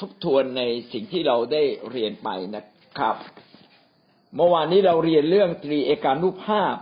[0.00, 0.62] ทบทวนใน
[0.92, 2.64] สิ่งที่เราได้เรียนไปนะ
[2.98, 3.16] ครับ
[4.36, 6.74] เมื่อวานนี้เราเรียนเรื่องตรีเอกานุภาพ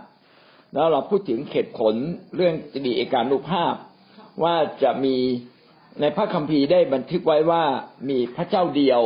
[0.73, 1.95] แล้วเราพูดถึงเหตุผล
[2.35, 3.73] เรื่องตรีเอกานุภาพ
[4.43, 5.17] ว่าจะมี
[6.01, 7.63] ในพระคัมภีร์ได้บันทึกไว้ว่า
[8.09, 9.01] มีพระเจ้าเดียว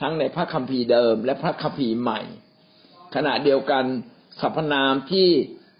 [0.00, 2.20] ทั้งในพระคัมภีร์เดิม และพระคัมภีร์ใหม่
[3.14, 3.84] ขณะเดียวกัน
[4.40, 5.28] สรรพนามที่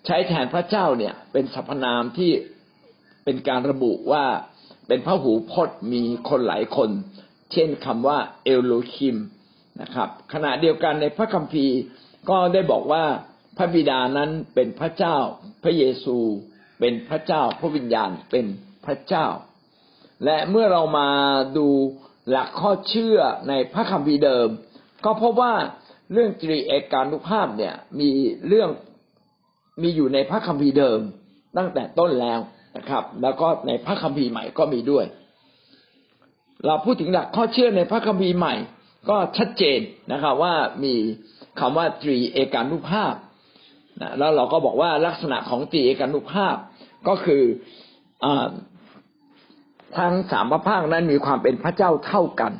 [0.07, 2.31] ใช้แทนพระเจ้าเนี่ยเป็นสรรพนามที่
[3.25, 4.25] เป็นการระบุว่า
[4.89, 6.91] เป็นพระหูพจน์มีคนหลายคน
[7.53, 9.17] เช่นคำว่าเอลโลคิม
[9.81, 11.77] นะครับ ขณะเดียวกันในพระคัมภีร์
[12.31, 13.05] ก็ได้บอกว่า
[13.57, 15.17] พระบิดานั้นเป็นพระเจ้า
[15.63, 16.19] พระเยซู
[16.81, 18.47] เป็นพระเจ้า พระวิญญาณเป็น
[18.87, 19.27] พระเจ้า
[20.25, 21.09] และเมื่อเรามา
[21.57, 21.69] ดู
[22.31, 24.49] หลักข้อเชื่อในพระคัมภีร์เดิม
[25.05, 25.55] ก็พบว่า
[26.13, 28.11] เรื่องตรีเอกานุภาพเนี่ยมี
[28.49, 28.71] เรื่อง
[29.83, 31.01] มีอยู่ในพระคัมภีร์เดิม
[31.57, 32.41] ตั้งแต่ต้นแล้ว
[32.77, 35.05] นะครับ แล้วก็ในพระคัมภีร์ใหม่ก็มีด้วย
[36.67, 38.55] เราพูดถึงหลักข้อเชื่อในพระคัมภีร์ใหม่
[39.09, 39.81] ก็ชัดเจน
[40.13, 40.95] นะครับว่ามี
[41.61, 43.15] คำว่าตรีเอกานุภาพ
[44.01, 46.57] นะแล้วเราก็บอกว่าลักษณะของตรีเอกานุภาพ
[47.09, 47.43] ก็คือ
[48.25, 48.27] อ
[49.99, 52.53] ทั้งสามพระภาคนั้นมีความเป็นพระเจ้าเท่ากัน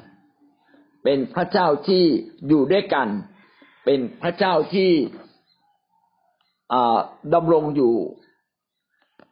[1.05, 2.05] เป็นพระเจ้าที่
[2.49, 3.09] อยู่ด้วยกัน
[3.85, 4.91] เป็นพระเจ้าที่
[7.35, 7.95] ดำรงอยู่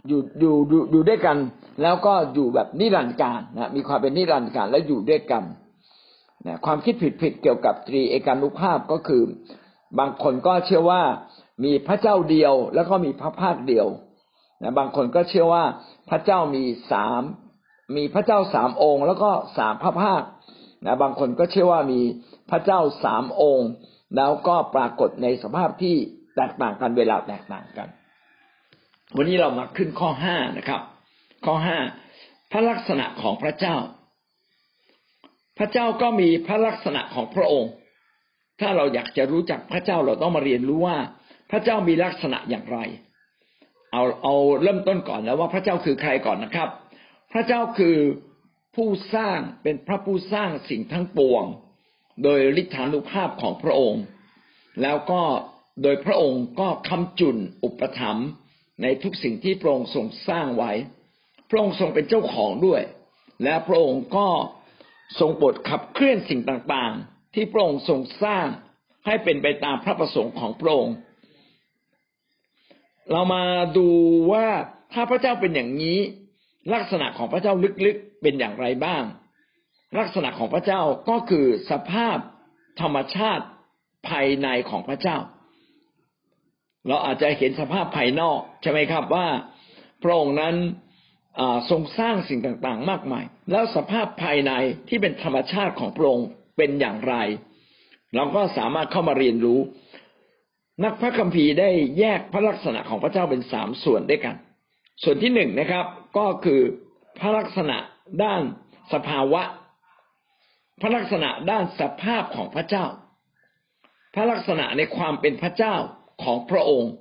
[0.09, 0.55] อยู่อยู่
[0.91, 1.37] อยู่ด้วยกัน
[1.83, 5.45] แล้วก็อยู่แบบนิรันดร์การนะมีความเป็นนิรันดร์การและอยู่ด้วยกัน
[6.47, 9.23] นะความคิดผิดผิดเกี่ยวกับตรีเอกานุภาพก็คือ
[9.99, 11.03] บางคนก็เชื่อว่า
[11.65, 13.87] มีพระเจ้าเดียว แล้วก็มีพระภาคเดียว
[14.63, 15.65] นะบางคนก็เชื่อว่า
[16.11, 17.23] พระเจ้ามีสาม
[17.97, 20.23] มีพระเจ้าสามองค์ แล้วก็สามพระภาค
[20.87, 22.01] นะบางคนก็เชื่อว่ามี
[22.51, 23.71] พระเจ้าสามองค์
[24.17, 25.97] แล้วก็ปรากฏในสภาพที่
[26.37, 27.89] แตกต่างกันเวลาแตกต่างกัน
[29.17, 30.81] วันนี้เรามาขึ้นข้อห้านะครับ
[31.45, 31.79] ข้อห้า
[32.51, 33.77] พระลักษณะของพระเจ้า
[35.59, 37.73] พระเจ้าก็มีพระลักษณะของพระองค์
[38.61, 40.99] ถ้าเราอยากจะรู้จักพระเจ้าเราต้องมาเรียนรู้ว่า
[41.51, 42.79] พระเจ้ามีลักษณะอย่างไร
[43.93, 46.69] เอาเอาเริ่มต้นก่อนแล้วว่าพระเจ้าคือใครก่อนนะครับ
[47.33, 47.97] พระเจ้าคือ
[48.77, 51.45] ผู้สร้างเป็นพระผู้สร้างสิ่งทั้งปวง
[52.23, 54.03] โดยฤทธานุภาพของพระองค์
[54.83, 55.23] แล้วก็
[55.83, 58.29] โดยพระองค์ก็คำจุนอุปถัมภ์
[58.83, 60.73] ในทุกสิ่งที่พระองค์ทรงสร้างไว้
[61.51, 62.83] พระองค์ทรงเป็นเจ้าของด้วย
[63.45, 64.29] และพระองค์ก็
[65.21, 68.47] ทรงบทขับเคลื่อนสิ่งต่างๆ ที่พระองค์ทรงสร้าง
[69.07, 70.97] ให้เป็นไปตามพระประสงค์ของพระองค์
[73.13, 73.45] เรามา
[73.77, 73.89] ดู
[74.33, 74.47] ว่า
[74.93, 75.99] ถ้าพระเจ้าเป็นอย่างนี้
[76.75, 77.53] ลักษณะของพระเจ้า
[77.85, 79.03] ลึกๆเป็นอย่างไรบ้าง
[79.99, 82.19] ลักษณะของพระเจ้าก็คือสภาพ
[82.81, 83.45] ธรรมชาติ
[84.09, 85.17] ภายในของพระเจ้า
[86.89, 89.27] เราอาจจะเห็นสภาพภายนอกใช่ไหมครับว่า
[90.03, 90.55] พระองค์นั้น
[91.71, 94.53] ทรงสร้างสิ่งต่างๆ มากมาย แล้วสภาพภายใน
[94.89, 97.15] ที่เป็นธรรมชาติของพระองค์เป็นอย่างไร
[98.15, 99.61] เราก็สามารถเข้ามาเรียนรู้
[100.85, 104.37] นักพระคัมภีร์ได้แยกพระลักษณะของพระเจ้าเป็นสามส่วนด้วยกัน
[105.03, 105.87] ส่วนที่หนึ่งนะครับ
[106.19, 106.61] ก็คือ
[107.19, 107.77] พระลักษณะ
[108.25, 108.43] ด้าน
[108.93, 109.43] สภาวะ
[110.81, 112.87] พระลักษณะด้านสภาพของพระเจ้า
[114.15, 115.75] พระลักษณะในความเป็นพระเจ้า
[116.23, 116.93] ของพระองค์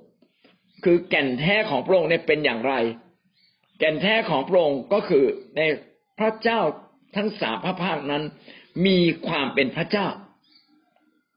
[0.84, 2.74] คือแก่นแท้ของพระองค์เนี่ยเป็นอย่างไร
[3.80, 5.24] แก่นแท้ของพระองค์ก็คือ
[5.56, 5.60] ใน
[6.18, 6.60] พระเจ้า
[7.16, 8.22] ทั้งสามพระภาคนั้น
[8.86, 8.98] มี
[9.28, 10.06] ความเป็นพระเจ้า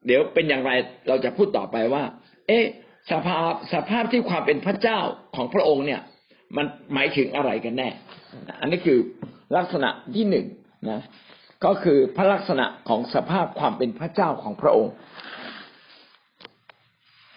[0.05, 0.71] เดี๋ยวเป็นอย่างไร
[1.07, 2.03] เราจะพูดต่อไปว่า
[2.47, 2.65] เอ๊ะ
[3.11, 4.99] สภาพสภาพที่ความเป็นพระเจ้า
[5.35, 6.01] ของพระองค์เนี่ย
[6.57, 7.89] มันหมายถึงอะไรกันแน่
[8.59, 8.99] อันนี้คือ
[9.55, 10.45] ลักษณะที่หนึ่ง
[10.89, 11.01] นะ
[11.65, 14.93] ก็คือพระลักษณะของสภาพความเป็นพระเจ้าของพระองค์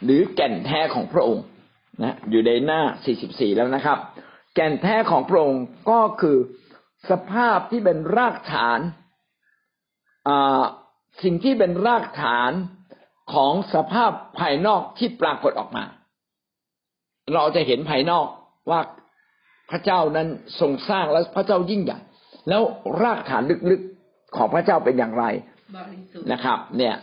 [0.05, 1.45] หรือแก่นแท้ของพระองค์
[2.03, 2.81] นะอยู่ในหน้า
[3.19, 3.99] 44 แล้วนะครับ
[4.56, 6.39] แก่นแท้ของพระองค์ก็คือ
[7.11, 8.78] สภาพที่เป็นรากฐาน
[11.22, 12.53] สิ่งที่เป็นรากฐาน
[13.34, 15.84] ของสภาพภายนอกที่ปรากฏออกมา
[17.34, 18.27] เราจะเห็นภายนอก
[18.71, 18.81] ว่า
[19.71, 20.28] พระเจ้านั้น
[20.61, 21.99] ทรงสร้างแล้วพระเจ้ายิ่งใหญ่
[22.49, 22.62] แล้ว
[23.03, 25.25] รากฐานลึกๆของพระเจ้าเป็นอย่างไร
[26.33, 26.95] นะครับ เนี่ย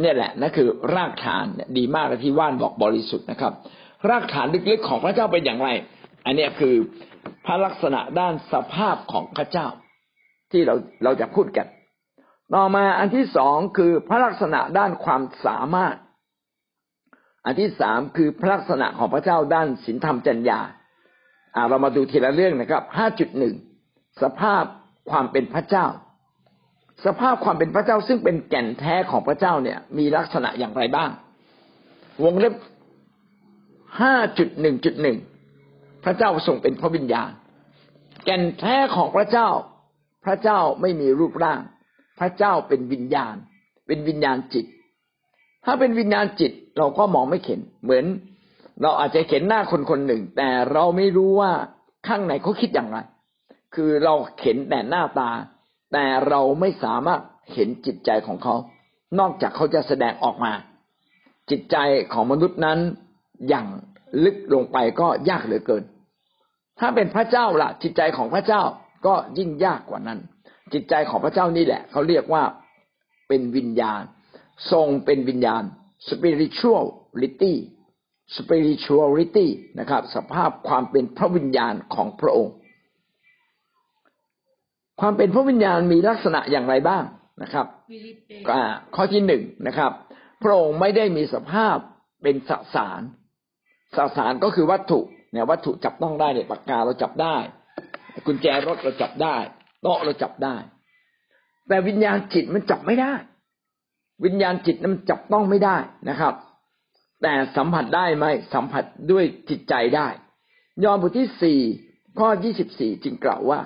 [0.00, 1.44] เนี่ยแหละนั่นคือ รากฐาน
[1.78, 3.52] ดีมากเลยที่ว่านบอกบริสุทธิ์นะครับ
[4.10, 5.70] รากฐานลึกๆของพระเจ้าเป็นอย่างไร
[6.24, 6.74] อันนี้คือ
[7.46, 9.66] พระลักษณะด้านสภาพของพระเจ้า
[10.50, 10.74] ที่เรา
[11.04, 11.66] เราจะพูดกัน
[12.54, 15.96] ต่อมาอันที่สองคือพระลักษณะด้านความสามารถ
[17.46, 20.60] อันที่สามคือพระลักษณะของพระเจ้าด้านศีลธรรมจัญญา
[21.54, 23.54] อ่าเรามาดูทีละเรื่องนะครับห้าจุดหนึ่ง
[24.22, 24.64] สภาพ
[25.10, 25.86] ความเป็นพระเจ้า
[27.04, 31.10] สภาพความเป็นพระเจ้าซึ่งเป็นแก่นแท้ของพระเจ้าเนี่ย มีลักษณะอย่างไรบ้าง
[32.24, 32.54] วงเล็บ
[34.00, 35.16] ห้าจุดหนึ่งจุดหนึ่ง
[36.04, 37.30] พระเจ้าทรงเป็นพระวิญญาณ
[38.24, 39.48] แก่นแท้ของพระเจ้า
[40.24, 41.60] พระเจ้าไม่มีรูปร่าง
[42.20, 43.34] พระเจ้าเป็นวิญญาณ
[43.86, 44.66] เป็นวิญญาณจิต
[45.64, 48.04] ถ้าเป็นวิญญาณจิตเราก็มองไม่เห็น เหมือน
[48.82, 51.52] เราอาจจะเห็นหน้าคนคนหนึ่ง แต่เราไม่รู้ว่า
[52.06, 52.98] ข้างในเขาคิดอย่างไร
[53.74, 55.30] คือเราเห็นแต่หน้าตา
[55.92, 57.20] แต่เราไม่สามารถ
[57.52, 58.54] เห็นจิตใจของเขา
[59.18, 60.52] นอกจากเขาจะแสดงออกมา
[61.50, 61.76] จิตใจ
[62.12, 62.78] ของมนุษย์นั้น
[63.48, 63.66] อย่าง
[64.24, 65.84] ลึกลงไปก็ยากเหลือเกิน
[66.80, 68.62] ถ้าเป็นพระเจ้าล่ะ จิตใจของพระเจ้า
[69.06, 70.18] ก็ยิ่งยากกว่านั้น
[70.72, 72.44] จิตใจของพระเจ้านี่แหละเขาเรียกว่า
[73.28, 74.02] เป็นวิญญาณ
[74.72, 75.62] ทรงเป็นวิญญาณ
[76.08, 77.54] spirituality
[78.36, 79.46] spirituality
[79.80, 82.54] นะครับ สภาพความเป็นพระวิญญาณของพระองค์
[85.00, 87.04] ความเป็นพระวิญญาณมีลักษณะอย่างไรบ้าง
[87.42, 88.62] นะครับฟิลิปเปอ่า
[88.94, 89.92] ข้อที่หนึ่งนะครับ
[90.42, 91.76] พระองค์ไม่ได้มีสภาพ
[92.22, 93.00] เป็นสสาร
[93.96, 95.00] สสารก็คือวัตถุ
[95.32, 97.36] เนี่ยวัตถุจับต้องได้เนี่ยปากกาเราจับได้
[98.26, 99.36] กุญแจรถเราจับได้
[99.82, 100.56] โต๊ะเราจับได้
[101.68, 103.12] แต่วิญญาณจิตมันจับไม่ได้
[104.24, 105.76] วิญญาณจิตนั้นมันจับต้องไม่ได้
[106.08, 106.34] นะครับ
[107.22, 108.24] แต่สัมผัสได้ไหม
[108.54, 110.08] สัมผัสด้วยจิตใจได้
[110.84, 111.60] ยอห์นบทที่สี่
[112.18, 113.60] ข้อยี่สิบสี่จึงกล่าวว่า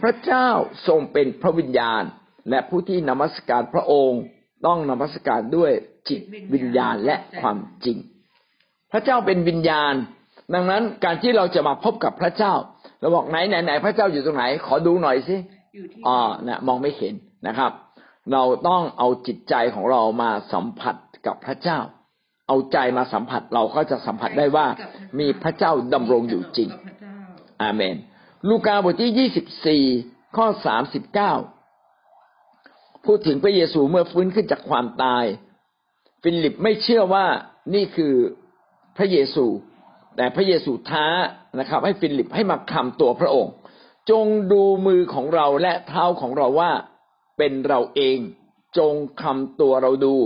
[0.00, 0.48] พระเจ้า
[0.88, 2.02] ทรงเป็นพระวิญญาณ
[2.50, 4.22] และผู้ที่นมัสการพระองค์
[4.66, 5.72] ต้องนมัสการด้วย
[6.08, 6.20] จิต
[6.54, 7.98] วิญญาณและความจริง
[8.92, 9.94] พระเจ้าเป็นวิญญาณ
[10.54, 12.54] ดังนั้นการที่เราจะมาพบกับพระเจ้า
[13.00, 15.36] เราบอกไหนไหนไหนพระเจ้าอยู่ตรงไหน ขอดูหน่อยสิ
[15.74, 16.18] อยู่ที่อ๋อ
[16.48, 17.14] นะมองไม่เห็น
[17.46, 17.72] นะครับ
[18.32, 20.96] เราต้องเอาจิตใจของเรามาสัมผัส
[21.26, 21.78] กับพระเจ้า
[22.48, 24.66] เอาใจมาสัมผัสเราก็จะสัมผัสได้ว่า
[25.18, 27.16] มีพระเจ้าดำรงอยู่จริงกับพระเจ้า
[27.62, 27.96] อาเมน
[28.48, 29.84] ลูกาบทที่ยี่สิบสี่
[30.36, 31.32] ข้อสามสิบเก้า
[33.06, 35.24] พูดถึงพระเยซูเมื่อฟื้นขึ้นจากความตาย
[36.22, 37.26] ฟิลิปไม่เชื่อว่า
[37.74, 38.14] นี่คือ
[38.98, 39.46] พระเยซู
[40.16, 41.06] แต่พระเยซูท้า
[41.58, 43.52] นะครับ ให้ฟิลิปให้มาคำตัวพระองค์
[44.10, 46.72] จงดูมือของเราและเท้าของเราว่า
[47.38, 48.18] เป็นเราเอง
[48.78, 50.16] จงคำตัวเราดู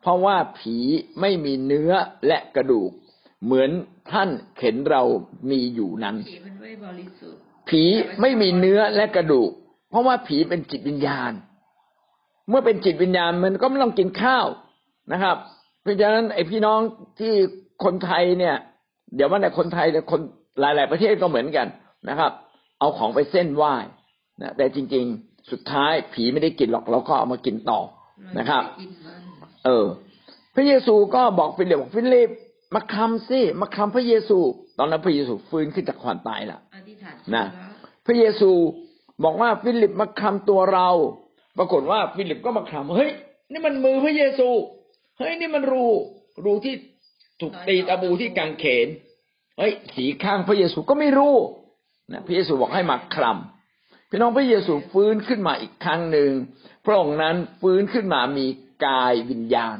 [0.00, 0.76] เพราะว่าผี
[1.20, 1.92] ไม่มีเนื้อ
[2.26, 2.90] และกระดูก
[3.44, 3.70] เหมือน
[4.12, 4.28] ท่าน
[4.58, 5.02] เห็นเรา
[5.50, 7.82] มีอยู่นั้น ผีไม่บริสุทธิ์ผี
[8.20, 9.50] ไม่มีเนื้อและกระดูก
[9.90, 11.32] เพราะว่าผีเป็นจิตวิญญาณ
[12.48, 14.46] เมื่อเป็นจิตวิญญาณมันก็ไม่ต้องกินข้าว
[15.12, 15.36] นะครับ
[15.82, 16.80] เพราะฉะนั้นไอ้พี่น้อง
[17.20, 17.34] ที่
[17.84, 18.56] คนไทยเนี่ย
[19.14, 20.20] เดี๋ยวว่าแต่คนไทยแต่คน
[20.60, 21.66] หลาย ๆ ประเทศก็เหมือนกัน
[22.08, 22.32] นะครับ
[22.80, 23.74] เอาของไปเซ่นไหว้
[24.40, 27.80] นะแต่จริง ๆ สุดท้ายผีไม่ได้กินหรอกเราก็เอามากินต่อ
[28.38, 29.20] นะครับกินมัน
[29.64, 29.86] เออ
[30.54, 32.30] พระเยซูก็บอกฟิลิปบอกฟิลิป
[32.74, 34.38] มาคลำสิมาคลำพระเยซู
[34.78, 37.70] ตอนนั้นพระเยซูฟื้นขึ้นจากความตายแล้วอธิษฐานนะแล้ว
[38.06, 38.50] พระเยซู
[39.24, 40.88] บอกว่าฟิลิปมาคลำตัวเรา
[41.58, 43.10] ปรากฏว่าฟิลิปก็มาคลำเฮ้ย
[43.52, 44.48] นี่มันมือพระเยซู
[45.18, 45.84] เฮ้ยนี่มันรู
[46.44, 46.74] รูที่
[47.40, 48.88] ถูกตีตะบูที่กางเขน
[49.58, 51.34] เฮ้ยสีข้างพระเยซูก็ไม่รู้
[52.12, 56.30] นะพระเยซูบอกให้มาคลำพี่น้องพระเยซูฟื้นขึ้นมาอีกครั้งหนึ่ง
[56.84, 58.46] พระองค์นั้นฟื้นขึ้นมามี
[58.86, 59.76] กายวิญญาณ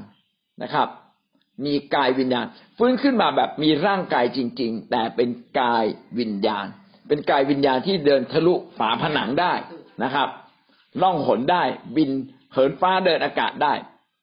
[0.62, 0.88] นะครับ
[1.66, 2.46] มีกายวิญญาณ
[2.78, 5.28] ฟื้นขึ้นมาแบบมีร่างกายจริง ๆ แต่เป็น
[5.60, 5.84] กาย
[6.18, 6.66] วิญญาณ
[7.08, 9.54] เป็นกายวิญญาณที่เดินทะลุฝาผนังได้
[10.02, 10.28] นะครับ
[11.02, 11.62] ล่องหนได้
[11.96, 12.10] บิน
[12.52, 13.72] เหินฟ้าเดินอากาศได้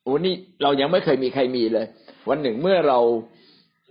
[0.04, 1.86] โอ้นี่เรายังไม่เคยมีใครมีเลย
[2.30, 3.00] วันหนึ่งเมื่อเรา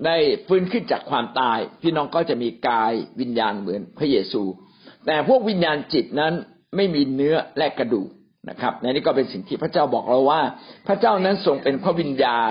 [0.07, 0.17] ได้
[0.47, 4.43] ฟื้นขึ้นจากความตาย พี่น้องก็จะมีกายวิญญาณเหมือนพระเยซู
[5.07, 6.33] แต่พวกวิญญาณจิตนั้น
[6.77, 8.09] ไม่มีเนื้อและกระดูก
[8.51, 10.41] นะครับในนี้ก็เป็นสิ่งที่พระเจ้าบอกเราว่า
[10.87, 12.51] พระเจ้านั้นทรงเป็นพระวิญญาณ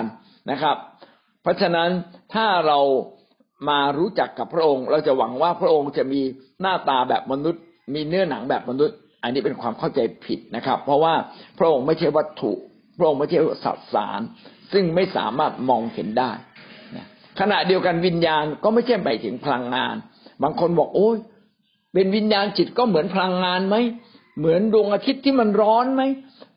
[0.50, 0.76] นะครับ
[1.42, 1.90] เพราะฉะนั้น
[2.34, 2.80] ถ้าเรา
[3.68, 6.20] มารู้จักกับพระองค์ เราจะหวังว่าพระองค์จะมี
[6.60, 7.62] หน้าตาแบบมนุษย์
[7.94, 11.14] มีเนื้อหนังแบบมนุษย์ อันนี้เป็นความเข้าใจผิดนะครับ เพราะว่า
[11.58, 12.52] พระองค์ไม่ใช่วัตถุ
[12.98, 14.20] พระองค์ไม่ใช่สสาร
[14.74, 16.30] ซึ่งไม่สามารถมองเห็นได้
[17.40, 19.94] ขณะเดียวกันวิญญาณก็ไม่ใช่หมายถึงพลังงาน
[20.42, 21.16] บางคนบอกโอ้ย
[21.92, 23.76] เป็นวิญญาณจิตก็เหมือนพลังงานไหม
[24.38, 26.02] เหมือนดวงอาทิตย์ที่มันร้อนไหม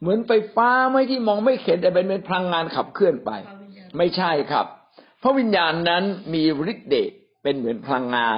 [0.02, 3.32] เหมือนไฟฟ้าไหมที่มองไม่เห็นแต่เป็นเป็นพลังงานขับเคลื่อนไป
[3.98, 4.66] ไม่ใช่ครับ
[5.20, 7.12] เพราะวิญญาณนั้นมีฤทธิ์เดช
[7.44, 8.38] เป็นเหมือนพลังงาน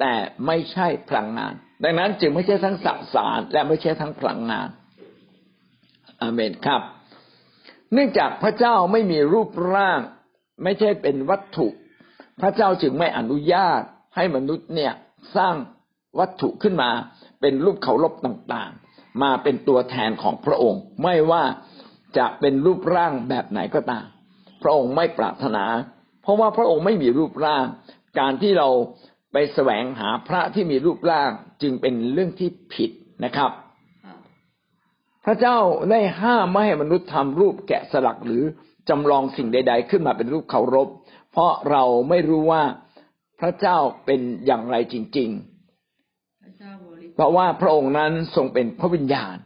[0.00, 0.12] แต่
[0.46, 1.52] ไม่ใช่พลังงาน
[1.84, 4.68] ดังนั้นจึงไม่ใช่ทั้งสสารและไม่ใช่ทั้งพลังงาน
[6.20, 6.82] อาเมนครับ
[7.92, 10.00] เนื่องจากพระเจ้าไม่มีรูปร่าง
[10.62, 11.66] ไม่ใช่เป็นวัตถุ
[12.40, 13.80] พระเจ้าจึงไม่อนุญาต
[14.16, 14.92] ให้มนุษย์เนี่ย
[15.36, 15.54] สร้าง
[16.18, 16.90] วัตถุขึ้นมา
[17.40, 21.44] เป็นรูปเคารพต่างๆ มาเป็นตัวแทนของพระองค์ ไม่ว่า
[22.18, 24.06] จะเป็นรูปร่างแบบไหนก็ตาม
[24.62, 25.64] พระองค์ไม่ปรารถนา
[26.22, 27.64] เพราะว่าพระองค์ไม่มีรูปร่าง
[28.18, 28.68] การที่เรา
[29.32, 31.30] ไปแสวงหาพระที่มีรูปร่าง
[31.62, 32.90] จึงเป็นเรื่องที่ผิด
[33.24, 33.50] นะครับ
[35.24, 35.56] พระเจ้า
[35.90, 38.42] ได้ห้ามไม่ให้มนุษย์ทำรูปแกะสลักหรือ
[38.88, 40.88] จำลองสิ่งใด ๆ ขึ้นมาเป็นรูปเคารพ
[41.32, 42.62] เพราะเราไม่รู้ว่า
[43.40, 45.30] พระเจ้าเป็นอย่างไรจริง
[46.22, 49.36] ๆ เพราะว่าพระองค์นั้นทรงเป็นพระวิญญาณ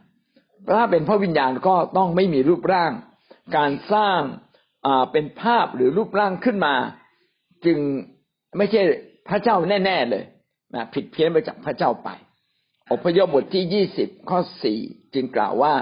[0.77, 2.91] ถ้าเป็นพระวิญญาณก็ต้องไม่มีรูปร่าง
[3.57, 4.19] การสร้าง
[5.11, 6.75] เป็นภาพหรือรูปร่างขึ้นมา
[7.65, 7.79] จึง
[8.57, 8.81] ไม่ใช่
[9.29, 9.55] พระเจ้า
[9.85, 10.23] แน่ ๆ เลย
[10.75, 12.09] นะผิดเพี้ยนไปจากพระเจ้าไป
[12.91, 14.79] อพยพบทที่ยี่สิบข้อสี่
[15.13, 15.73] จึงกล่าวว่า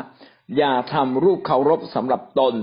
[0.58, 2.56] อย่าทำรูปเคารพสำหรับตน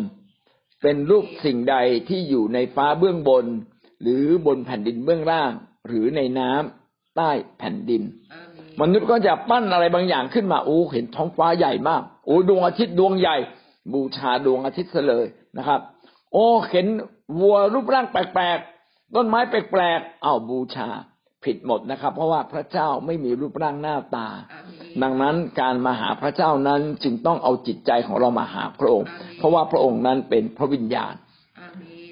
[0.83, 1.77] เป็นรูปสิ่งใด
[2.09, 3.47] ที่อยู่ในฟ้าเบื้องบน
[4.03, 5.53] หรือบนแผ่นดินเบื้องล่าง
[5.89, 8.03] หรือในน้ำใต้แผ่นดิน
[8.81, 13.37] มนุษย์ก็จะปั้นอะไรบางอย่างขึ้นมาโอ้เห็นท้องฟ้าใหญ่มากโอ้ดวงอาทิตย์ดวงใหญ่
[13.93, 15.27] บูชาดวงอาทิตย์เลย
[15.59, 15.81] นะครับ
[16.33, 16.87] โอ้เห็น
[17.39, 20.89] วัวรูปร่างแปลกๆต้นไม้แปลกๆเอาบูชา
[21.45, 24.29] ผิดหมดนะครับ เพราะว่าพระเจ้าไม่มีรูปร่างหน้าตา
[25.03, 31.15] ดังนั้นการมาหาพระเจ้านั้นจึงต้องเอาจิตใจของเรามาหาพระองค์ เพราะว่าพระองค์นั้นเป็นพระวิญญาณ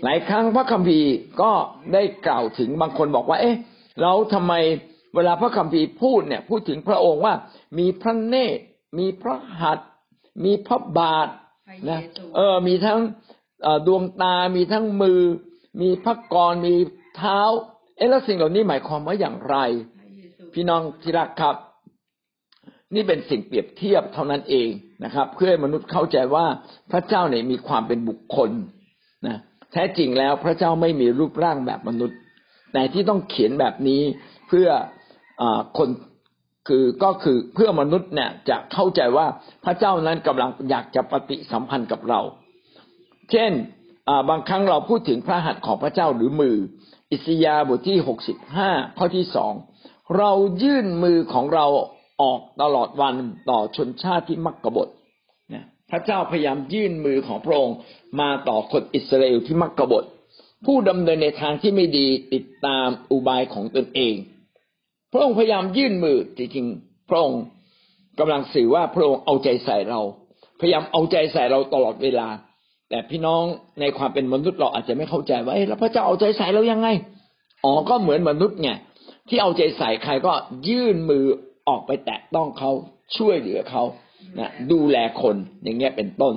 [0.05, 1.53] หลายครั้งพระคัมภีร์ก็
[1.93, 3.57] ได้กล่าวถึงบางคนบอกว่า เอ๊ะ
[4.03, 4.55] เราทำไม
[5.15, 7.35] เวลาพระคัมภีร์พูดเนี่ย พูดถึงพระองค์ว่า
[7.79, 8.63] มีพระเนตร
[8.99, 9.89] มีพระหัตถ์
[10.45, 11.29] มีพระบาท
[11.89, 12.01] นะ
[12.37, 13.01] เออ มีทั้ง
[13.87, 15.23] ดวงตา มีทั้งมือ
[15.81, 16.75] มีพระกรมี
[17.17, 17.41] เท้า
[17.99, 19.57] เอแล้วสิ่งเหล่านี้หมายความว่าอย่างไร
[20.55, 21.57] พี่น้องที่รักครับ
[22.95, 24.69] นี่เป็นสิ่งเปรียบเทียบเท่านั้นเอง
[25.05, 26.47] นะครับ เพื่อให้มนุษย์เข้าใจว่า
[26.93, 28.51] พระเจ้าเนี่ยมีความเป็นบุคคล
[29.27, 29.37] นะ
[29.73, 32.19] แท้จริงแล้วพระเจ้าไม่มีรูปร่างแบบมนุษย์
[32.73, 34.03] แต่ที่ต้องเขียนแบบนี้
[34.49, 34.69] เพื่อ
[35.41, 35.43] อ
[35.79, 35.89] คน
[36.69, 39.27] คือก็คือเพื่อมนุษย์เนี่ยจะเข้าใจว่า
[39.65, 42.21] พระเจ้านั้นกำลังอยากจะปฏิสัมพันธ์กับเรา
[43.31, 43.53] เช่น
[44.29, 46.57] บางครั้งเราพูดถึงพระหัตถ์ของพระเจ้าหรือมือ
[47.13, 49.53] อิสยาบทที่หกสิบห้าข้อที่สอง
[50.17, 51.67] เรายื่นมือของเรา
[52.23, 53.15] ออกตลอดวัน
[53.51, 54.89] ต่อชนชาติที่มักกบฏ
[55.53, 57.77] นะพระเจ้าพยายามยื่นมือของพระองค์
[58.21, 60.05] มาต่อคนอิสราเอลที่มักกบฏ
[60.67, 64.15] ผู้ดำเนินในทางที่ไม่ดีติดตามอุบายของตนเอง
[65.13, 67.43] พระองค์พยายามยื่นมือจริงๆพระองค์
[68.19, 70.01] กำลังสื่อว่าพระองค์เอาใจใส่เรา
[70.61, 72.29] พยายามเอาใจใส่เราตลอดเวลา
[72.91, 73.43] แต่พี่น้อง
[73.81, 76.89] ในความเป็นมนุษย์เราอาจจะไม่เข้าใจว่าเอ๊ะแล้วพระเจ้าเอาใจใส่เรายังไง
[77.65, 78.71] อ๋อก็เหมือนมนุษย์ไง
[79.29, 80.33] ที่เอาใจใส่ใครก็
[80.69, 81.25] ยื่นมือ
[81.69, 82.71] ออกไปแตะต้องเขา
[83.17, 83.83] ช่วยเหลือเขา
[84.39, 86.35] นะดูแลคนอย่างเงี้ยเป็นต้น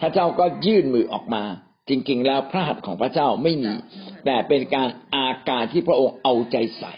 [0.00, 1.42] พระเจ้าก็ยื่นมือออกมา
[1.88, 3.72] จริง ๆ แล้วพระหัตถ์ของพระเจ้าไม่มี
[4.24, 6.92] แต่เป็นการอาการที่พระองค์เอาใจใส่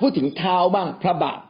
[0.00, 1.40] พูดถึงเท้าบ้างพระบาท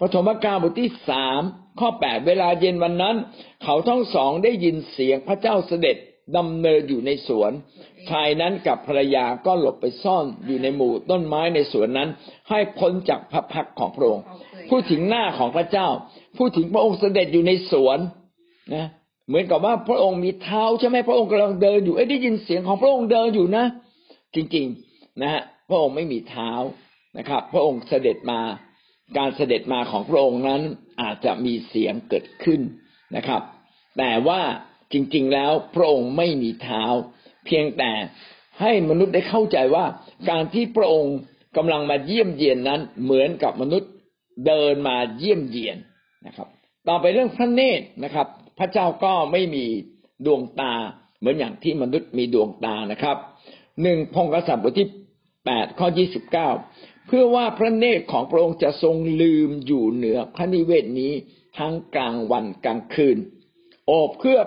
[0.00, 1.42] ปฐมกาลบทที่สาม
[1.78, 3.16] ข้อแปดเวลาเย็นวันนั้น
[3.62, 5.96] เขาทั้งสองได้ยินเสียงพระเจ้าเสด็จ
[6.36, 7.52] ดำเนินอยู่ในสวน
[8.10, 12.08] ชายนั้นกับภรรยาก็หลบไปซ่อนอยู่ในหมู่ต้นไม้ในสวนนั้น
[12.50, 14.24] ให้พ้นจากพระพักของพระองค์
[14.70, 15.88] พูดถึงหน้าของพระเจ้า
[16.38, 17.98] พูดถึงพระองค์เสด็จอยู่ในสวน
[18.74, 18.86] นะ
[19.28, 23.64] เหมือนกับว่าพระองค์มีเท้าใช่ไหมพระองค์กำลังเดินอยู่เอ้ได้ยินเสียงของพระองค์เดินอยู่นะ
[24.34, 26.50] จริงๆนะฮะพระองค์ไม่มีเท้า
[27.18, 28.40] นะครับ พระองค์เสด็จมา
[29.18, 30.62] การเสด็จมาของพระองค์นั้น
[31.00, 32.60] อาจจะมีเสียงเกิดขึ้น
[33.16, 33.42] นะครับ
[33.98, 34.40] แต่ว่า
[34.92, 36.82] จริง ๆ แล้วพระองค์ไม่มีเท้า
[37.46, 37.92] เพียงแต่
[38.60, 39.84] ให้มนุษย์ได้เข้าใจว่า
[40.30, 41.16] การที่พระองค์
[41.56, 43.90] กำลังมาเยี่ยมเยียนนั้นเหมือนกับมนุษย์
[44.46, 45.76] เดินมาเยี่ยมเยียน
[46.26, 46.48] นะครับ
[46.88, 48.26] ต่อไปเรื่องพระเนตรนะครับ
[48.58, 49.64] พระเจ้าก็ไม่มี
[50.26, 50.72] ดวงตา
[51.18, 53.16] เหมือนอย่างที่มนุษย์มีดวงตานะครับ
[53.82, 54.88] หนึ่งพงกษัตริย์บทที่
[55.44, 56.48] แปดข้อยี่สิบเก้า
[57.10, 61.12] พื่อว่าพระเนตรของพระองค์จะทรงลืมอยู่เหนือพระนิเวศนี้
[61.58, 63.18] ทั้งกลางวันกลางคืน
[63.86, 64.38] โอบเพื่อ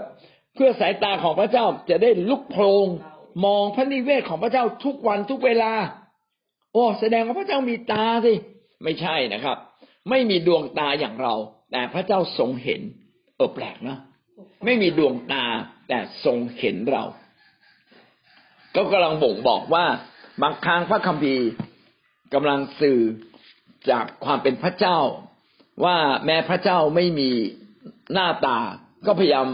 [0.55, 2.85] เพื่อสายตาของพระเจ้าจะได้ลุกโพลง
[3.45, 5.73] มองพระนิเวศของพระเจ้าทุกวันทุกเวลา
[6.73, 8.33] โอ้แสดงว่าพระเจ้ามีตาสิ
[8.83, 9.57] ไม่ใช่นะครับ
[10.09, 11.35] ไม่มีดวงตาอย่างเรา
[11.71, 12.81] แต่พระเจ้าทรงเห็น
[13.35, 13.97] เออแปลกนะ
[14.65, 15.45] ไม่มีดวงตา
[15.87, 17.03] แต่ทรงเห็นเรา
[18.75, 19.85] ก็กำลังบ่งบอกว่า
[20.41, 21.47] บางครั้งพระคัมภีร์
[22.33, 22.99] กำลังสื่อ
[23.89, 24.99] จากความเป็นพระเจ้า
[25.83, 27.29] ว่าแม้พระเจ้าไม่มี
[28.13, 28.57] หน้าตา
[29.05, 29.47] ก็พยายาม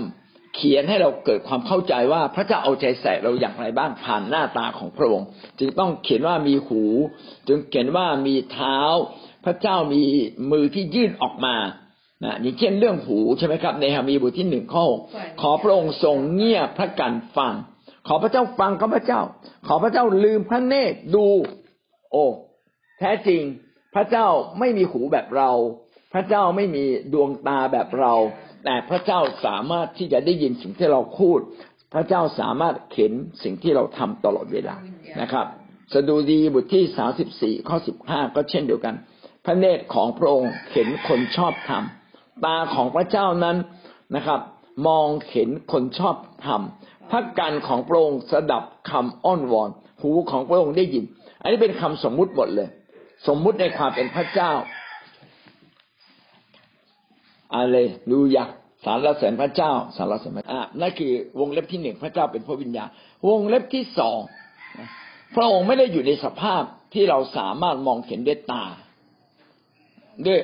[0.56, 5.28] เขียนให้เราเกิดความเข้าใจว่าพระเจ้าเอาใจใส่เราอย่างไรบ้างผ่านหน้าตาของพระองค์
[5.60, 6.84] จึงต้องเขียนว่ามีหู
[7.48, 8.80] จึงเขียนว่ามีเท้า
[9.46, 10.04] พระเจ้ามี
[10.52, 11.56] มือที่ยื่นออกมา
[12.24, 14.86] นะอย่างเช่นเรื่องหูใช่ไหมครับในฮามีบทที่หนึ่งข้อ
[15.42, 17.54] ขอพระองค์ทรงเงียบพระกันฟัง
[18.08, 19.22] ขอพระเจ้าฟังข้าพระเจ้า
[19.68, 21.26] ขอพระเจ้าลืมพระเนตรดู
[22.12, 22.26] โอ้
[23.00, 23.42] แท้จริง
[23.96, 24.28] พระเจ้า
[24.60, 25.52] ไม่มีหูแบบเรา
[26.14, 28.14] พระเจ้าไม่มีดวงตาแบบเรา
[28.66, 31.40] แต่พระเจ้าสามารถที่จะได้ยินสิ่งที่เราพูด
[31.94, 33.14] พระเจ้าสามารถเข็น
[33.44, 34.76] สิ่งที่เราทำตลอดเวลา
[35.22, 35.46] นะครับ
[35.94, 38.96] สดุดีบทที่สาสิบสี่ข้อสิบห้าก็เช่นเดียวกัน
[39.46, 41.84] พระเนตรของพระองค์เห็นคนชอบธรรม
[42.46, 43.58] ตาของพระเจ้านั้น
[44.16, 44.40] นะครับ
[44.88, 46.16] มองเห็นคนชอบ
[46.46, 46.62] ธรรม
[47.12, 49.70] พระกันของพระองค์สดับคำอ้อนวอน
[50.02, 51.04] หูของพระองค์ได้ยิน
[51.42, 52.70] อันนี้เป็นคำสมมุติหมดเลย
[53.28, 54.52] สมมุติในความเป็นพระเจ้า
[57.56, 57.76] อะไร
[58.12, 58.46] ลูยา
[58.86, 62.90] สารเสริญพระเจ้า สารเสริญพระอ่านั่นคือวงเล็บที่หนึ่งพระเจ้าเป็นพระวิญญาณ
[63.28, 64.20] วงเล็บที่สอง
[65.36, 68.66] พระองค์ไม่ได้อยู่ในสภาพที่เราสามารถมองเห็นด้วยตา
[70.26, 70.40] ด้วย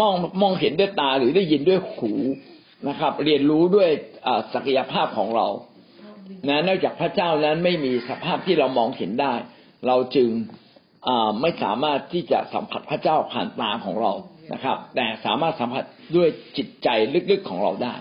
[0.00, 2.12] มองมองเห็นด้วยตาหรือได้ยินด้วยหู
[2.88, 3.88] นะครับ เรียนรู้ด้วย
[4.54, 5.46] ศักยภาพของเรา
[6.48, 9.34] นะนอกจากพระเจ้านั้นไม่มีสภาพที่เรามองเห็นได้
[9.86, 10.28] เราจึง
[11.40, 14.12] ไม่สามารถที่จะสัมผัสพระเจ้าผ่านตาของเรา
[14.52, 15.84] นะครับ แต่สามารถสัมผัส
[16.16, 16.88] ด้วยจิตใจ
[17.30, 17.94] ลึกๆของเราได้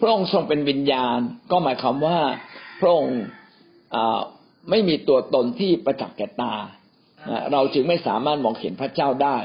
[0.00, 1.18] พระองค์ทรงเป็นวิญญาณ
[1.50, 2.18] ก็หมายความว่า
[2.80, 3.20] พระองค์
[4.70, 6.54] ไม่มีตัวตนที่ประจักษ์แก่ตา
[7.52, 9.38] เราจึงไม่สามารถมองเห็นพระเจ้าได้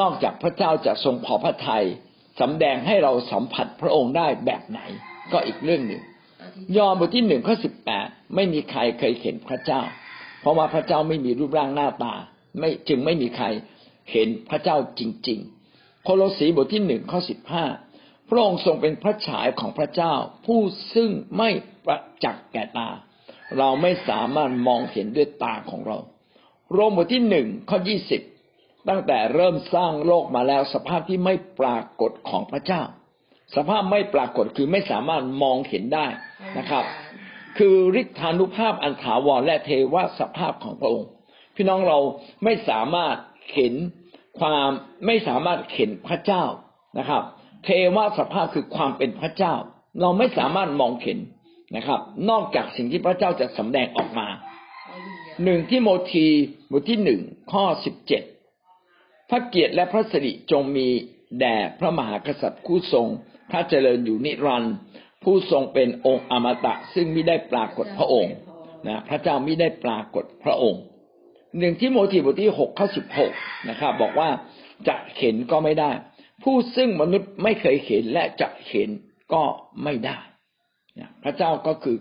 [0.00, 1.84] นอกจากพระเจ้าจะทรงพอพระทัย
[2.40, 4.80] สำแดงให้เราสัมผัสพระองค์ได้แบบไหน
[5.32, 6.02] ก็อีกเรื่องหนึ่ง
[6.76, 9.80] ยอห์นบทที่หนึ่งข้อสิบแปดไม่มีใครเคยเห็นพระเจ้า
[10.42, 12.14] เพราะว่าพระเจ้าไม่มีรูปร่างหน้าตา
[12.58, 13.46] ไม่จึงไม่มีใคร
[14.12, 15.38] เห็นพระเจ้าจริง
[15.72, 17.64] ๆ โคโลสีบทที่หนึ่งข้อสิบห้า
[18.28, 20.14] พระองค์ทรงเป็นพระฉายของพระเจ้า
[20.46, 20.60] ผู้
[20.94, 21.50] ซึ่งไม่
[21.86, 22.88] ประจักษ์แก่ตา
[23.58, 25.98] เราไม่สามารถมองเห็นด้วยตาของเรา
[26.72, 28.22] โรมบทที่หนึ่งข้อยี่สิบ
[28.88, 32.82] ตั้งแต่เริ่มสร้างโลกมาแล้วสภาพที่ไม่ปรากฏของพระเจ้า
[33.56, 36.06] สภาพไม่ปรากฏคือไม่สามารถมองเห็นได้
[36.58, 36.84] นะครับ
[37.58, 41.10] คือฤทธานุภาพอันถาวรและเทวสภาพของพระองค์
[41.54, 41.98] พี่น้องเรา
[42.44, 43.16] ไม่สามารถ
[43.54, 43.74] เห็น
[44.38, 44.68] ความ
[45.06, 46.44] ไม่สามารถเห็นพระเจ้า
[46.98, 47.22] นะครับ
[47.64, 49.54] เทวสภาพคือความเป็นพระเจ้า
[50.00, 51.18] เราไม่สามารถมองเห็น
[51.76, 54.28] นะครับ นอกจากสิ่งที่พระเจ้าจะสำแดงออกมา
[55.44, 56.26] หนึ่งที่โมที
[56.70, 57.20] บทที่หนึ่ง
[57.52, 58.22] ข้อสิบเจ็ด
[59.30, 60.88] พระเกียรติและพระสิริจงมี
[61.40, 63.06] แด่พระมหากษัตริย์ผู้ทรง
[63.50, 64.74] พระเจริญอยู่นิรันดร์
[65.22, 68.34] ผู้ทรงเป็นองค์อมตะซึ่งไม่ได้ปรากฏพระองค์
[68.88, 70.82] นะพระเจ้าไม่ได้ปรากฏพระองค์
[71.58, 73.32] หนึ่งที่โมทีบทที่หกข้อสิบหก
[73.68, 74.28] นะครับบอกว่า
[74.88, 75.90] จะเห็นก็ไม่ได้
[76.42, 78.88] ผู้ซึ่งมนุษย์ไม่เคยเห็นและจะเห็น
[79.32, 79.42] ก็
[79.84, 80.18] ไม่ได้
[81.24, 81.96] พระเจ้าก็คือ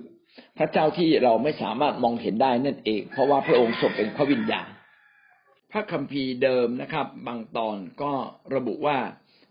[0.58, 4.68] พระเจ้าที่เราไม่สามารถมองเห็นได้นั่นเอง เพราะว่าพระองค์ทรงเป็นพระวิญญาณ
[5.72, 8.12] พระคัมภีร์เดิมนะครับ บางตอนก็
[8.56, 8.98] ระบุว่า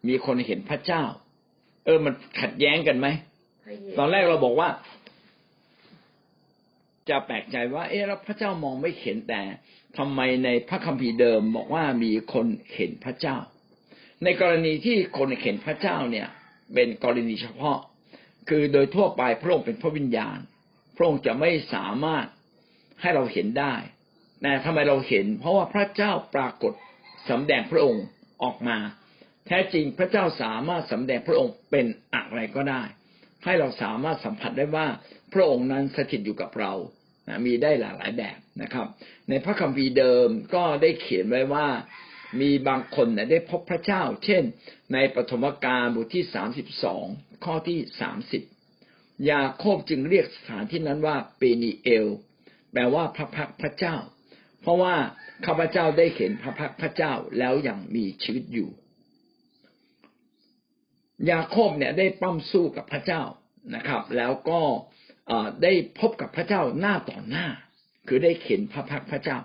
[0.08, 1.02] มีคนเห็นพระเจ้า
[1.84, 3.06] เออมันขัดแย้งกันไหม
[3.98, 4.68] ตอนแรกเราบอกว่า
[7.08, 9.42] จะแปลกใจว่า เออแล้วพระเจ้ามองไม่เห็นแต่
[9.98, 13.36] ทำไมในพระคัมภีร์เดิมบอกว่ามีคนเห็นพระเจ้า
[14.24, 16.28] ในกรณีที่คนเห็นพระเจ้าเนี่ย
[16.74, 17.78] เป็นกรณีเฉพาะ
[18.48, 20.38] คือโดยทั่วไปพระองค์เป็นพระวิญญาณ
[20.96, 22.26] พระองค์จะไม่สามารถ
[23.00, 23.74] ให้เราเห็นได้
[24.44, 26.72] นะทำไมเราเห็น เพราะว่าพระเจ้าปรากฏ
[27.30, 28.04] สำแดงพระองค์
[28.42, 28.78] ออกมา
[29.46, 32.82] แท้จริงพระเจ้าสามารถสำแดงพระองค์เป็นอะไรก็ได้
[33.44, 34.86] ให้เราสามารถสัมผัสได้ว่า
[35.32, 36.72] พระองค์นั้นสถิตอยู่กับเรา
[37.28, 38.86] นะมีได้หลากหลายแบบนะครับ
[39.28, 41.66] ในพระคัมภีร์เดิมก็ได้เขียนไว้ว่า
[42.40, 44.42] มีบางคนนะได้พบพระเจ้า เช่น
[44.92, 47.04] ในปฐมกาลบทที่สามสิบสอง
[47.44, 48.42] ข้อที่สามสิบ
[49.30, 52.06] ยาโคบจึงเรียกสถานที่นั้นว่าเปนีเอล
[52.72, 53.96] แปลว่าพระพักพระเจ้า
[54.60, 54.94] เพราะว่า
[55.46, 58.70] ข้าพเจ้าได้เห็นพระพักพระเจ้าแล้วยังมีชีวิตอยู่
[61.30, 63.22] ยาโคบเนี่ยได้ปล้ำสู้กับพระเจ้า
[63.76, 64.60] นะครับ แล้วก็
[65.62, 67.46] ได้พบกับพระเจ้าหน้าต่อหน้า
[68.08, 69.38] คือได้เห็นพระพักตร์พระเจ้า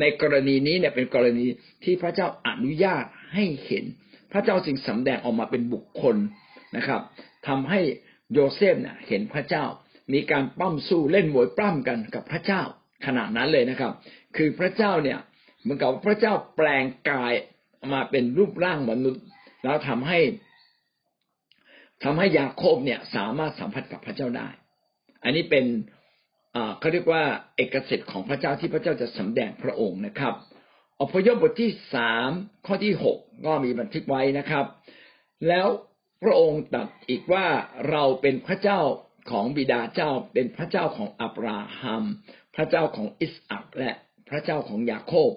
[0.00, 1.46] ในกรณีนี้เนี่ยเป็นกรณี
[1.84, 3.04] ที่พระเจ้าอนุญาต
[3.34, 3.84] ให้เห็น
[4.32, 6.16] พระเจ้าจึงสำแดงออกมาเป็นบุคคล
[6.76, 7.00] นะครับ
[7.48, 7.80] ทำให้
[8.32, 9.64] โยเซฟเนี่ยเห็นพระเจ้า
[10.12, 12.62] มีการปล้ำสู้เล่นมวยปล้ำกันกับพระเจ้า
[13.06, 13.92] ขนาดนั้นเลยนะครับ
[14.36, 15.18] คือพระเจ้าเนี่ย
[15.60, 17.32] เหมือนกับพระเจ้าแปลงกาย
[17.92, 19.22] มาเป็นรูปร่างมนุษย์
[19.64, 20.18] แล้วทำให้
[22.04, 24.48] ทำให้ยาโคบเนี่ยสามารถสัมผัสกับพระเจ้าได้
[25.24, 25.64] อันนี้เป็น
[26.78, 27.24] เขาเรียกว่า
[27.56, 30.34] เอกสิทธิ์ของพระเจ้าที่พระเจ้าจะสำแดงพระองค์นะครับ
[31.00, 32.30] อพยพบทที่สาม
[32.66, 34.66] ข้อที่หกก็มีบันทึกไว้นะครับ
[35.48, 35.68] แล้ว
[36.22, 37.46] พระองค์ตรัสอีกว่า
[37.90, 38.80] เราเป็นพระเจ้า
[39.30, 42.04] ของบิดาเจ้า เป็นพระเจ้าของอับราฮัม
[42.54, 43.92] พระเจ้าของอิสอักและ
[44.28, 45.30] พระเจ้าของยาโคบ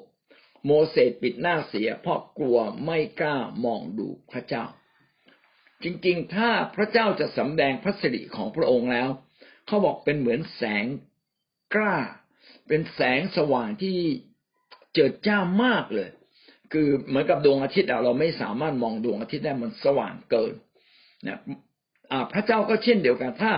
[0.66, 4.64] โมเสสปิดหน้าเสียเพราะกลัวไม่กล้ามองดูพระเจ้า
[5.84, 9.10] จริงๆ ถ้าพระเจ้าจะสำแดงพระสิริของพระองค์แล้ว
[9.68, 10.86] เขาบอกเป็นเหมือนแสง
[11.76, 11.96] กล้า
[12.68, 13.98] เป็นแสงสว่างที่
[14.94, 16.10] เจิดจ้ามากเลย
[16.74, 20.54] คือเหมือนกับดวงอาทิตย์เราไม่สามารถมองดวงอาทิตย์ได้มันสว่างเกิน
[21.28, 21.40] นะ
[22.34, 23.52] พระเจ้าก็เช่นเดียวกัน ถ้า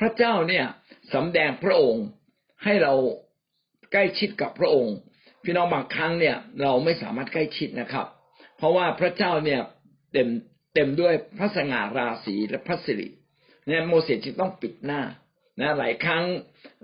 [0.00, 0.66] พระเจ้าเนี่ย
[1.14, 2.06] สำแดงพระองค์
[2.64, 2.94] ให้เรา
[3.92, 4.94] ใกล้ชิดกับพระองค์
[5.44, 8.06] พี่น้องบางครั้งเนี่ย เราไม่สามารถใกล้ชิดนะครับ
[8.56, 9.60] เพราะว่าพระเจ้าเนี่ย
[10.12, 10.28] เต็ม
[10.74, 13.08] เต็มด้วยพระสง่าราศีและพระสิริ
[13.66, 15.02] เนี่ยโมเสสจึงต้องปิดหน้า
[15.60, 16.24] นะหลายครั้ง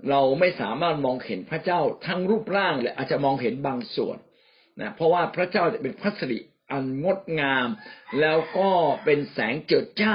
[0.09, 4.17] เราไม่สามารถมองเห็นพระเจ้าทั้งรูปร่างเลยอาจจะมองเห็นบางส่วน
[4.81, 6.39] นะเพราะว่าพระเจ้าเป็นพระสิริ
[6.71, 7.67] อันงดงาม
[8.19, 8.69] แล้วก็
[9.05, 10.13] เป็นแสงเจิดจ้า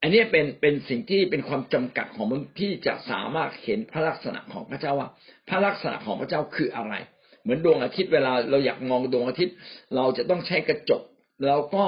[0.00, 5.08] อันนี้เป็นเป็นสิ่งที่เป็นความจำกัดของมนุษย์ที่จะสามารถเห็นพระลักษณะของพระเจ้าว่า
[5.48, 6.94] พระลักษณะของพระเจ้าคืออะไร
[7.42, 9.54] เหมือนดวงอาทิตย์เวลาเราอยากมองดวงอาทิตย์
[9.96, 11.02] เราจะต้องใช้กระจก
[11.44, 11.84] แล้วก็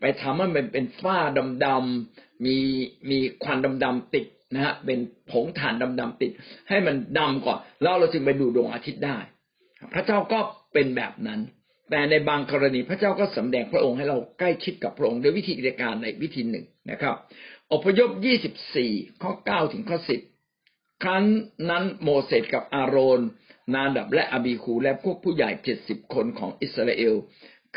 [0.00, 1.18] ไปทำให้มันเป็นฝ้า
[1.64, 2.56] ดำๆมี
[3.10, 4.98] มีควันดำๆติดนะฮะเป็น
[5.30, 6.32] ผงถ่านดำๆติด
[6.68, 9.18] ให้มันดำก่อนแล้วเราจึงไปดูดวงอาทิตย์ได้
[9.94, 10.38] พระเจ้าก็
[10.72, 11.40] เป็นแบบนั้น
[11.90, 17.16] แต่ในบางกรณีพระเจ้าก็สำแดงพระองค์ให้เราใกล้ชิดกับพระองค์ด้วยวิธีการในวิธีหนึ่งนะครับ
[17.72, 18.10] อพยพ
[18.66, 19.98] 24 ข้อ 9 ถึงข้อ
[20.50, 21.24] 10 ครั้น
[21.70, 23.20] นั้นโมเสสกับอาโรน
[23.74, 25.50] นาดับและอบีคูและพวกผู้ใหญ่
[25.82, 27.14] 70 คนของอิสราเอล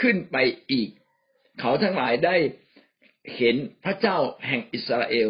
[0.01, 0.37] ขึ้นไป
[0.71, 0.89] อีก
[1.59, 2.35] เขาทั้งหลายได้
[3.37, 5.29] เห็นพระเจ้าแห่งอิสราเอล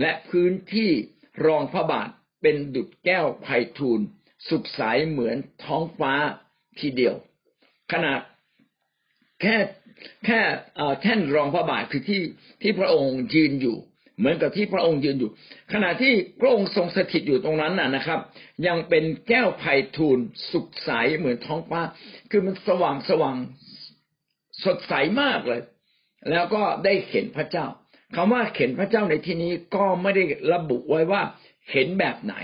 [0.00, 0.90] และพื้นที่
[1.46, 2.08] รองพระบาท
[2.42, 3.46] เป็นดุจแก้วไพ
[3.78, 4.00] ทูล
[4.48, 6.12] สุขใสเหมือนท้องฟ้า
[6.80, 7.14] ทีเดียว
[7.92, 8.20] ขนาด
[9.40, 9.56] แค่
[10.24, 10.40] แค่
[11.02, 12.22] แท่นรองพระบาทคือที่
[12.62, 13.76] ที่พระองค์ยืนอยู่
[14.18, 15.30] เหมือนกับที่พระองค์ยืนอยู่
[15.72, 18.20] ขณะที่พระองค์ทรงสถิตอยู่ตรงนั้นน่ะนะครับ
[18.66, 19.64] ยังเป็นแก้วไพ
[19.96, 20.18] ทูล
[20.50, 21.80] สุขใสเหมือนท้องฟ้า
[22.30, 23.36] คือมันสว่างสว่าง
[24.64, 25.62] สดใสมากเลย
[26.30, 27.66] แล้วก็ได้เห็นพระเจ้า
[28.14, 30.22] คำว่าเห็นพระเจ้าในที่นี้ก็ไม่ได้
[30.52, 31.22] ระบุไว้ว่า
[31.72, 32.34] เห็นแบบไหน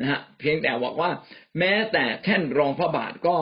[0.00, 1.10] นะฮะเพียงแต่บอกว่า
[1.58, 3.36] แม้แต่แท่นรองพระบาทก็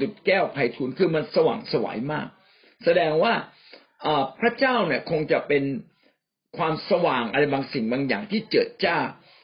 [0.00, 2.28] ดุจแก้วไพทูลคือมันสว่างสวยมาก
[2.84, 3.34] แสดงว่า
[4.40, 5.64] พระเจ้าเนี่ยคงจะเป็น
[6.56, 8.98] ความสว่างอะไรบางสิ่งบางอย่างที่เจิดจ้า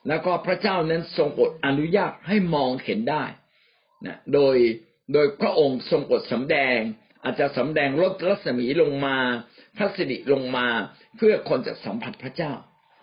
[0.09, 3.25] แล้วก็พระเจ้านั้นทรงอดอนุญาตให้มองเห็นได้
[4.07, 4.57] นะโดย
[5.13, 6.79] โดยพระองค์ทรงอดสำแดง
[7.27, 9.17] อาจจะสำแดงลดรัศมีลงมา
[9.77, 10.67] พระสิริลงมา
[11.17, 12.53] เพื่อคนจะสัมผัสพระเจ้า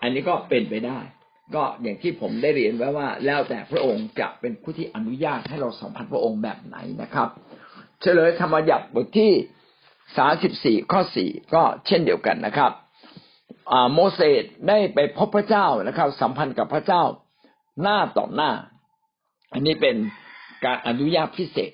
[0.02, 1.00] อันนี้ก็เป็นไปได้
[1.56, 7.30] ก็อย่างที่ผมได้เรียนไว้ว่า แล้วแต่พระองค์จะเป็นผู้ที่อนุญาตให้เราสัมผัสพระองค์แบบไหนนะครับ
[8.02, 9.32] เฉลยธรรมยัติบทที่
[10.18, 12.72] สาสิบสี่ข้อสี่ก็เช่นเดียวกันนะครับ
[13.94, 17.04] โมเสสได้ไปพบพระเจ้านะครับ สัมพันธ์กับพระเจ้า
[17.82, 18.52] หน้าต่อหน้า
[19.54, 19.96] อันนี้เป็น
[20.66, 21.72] การอนุญาตพิเศษ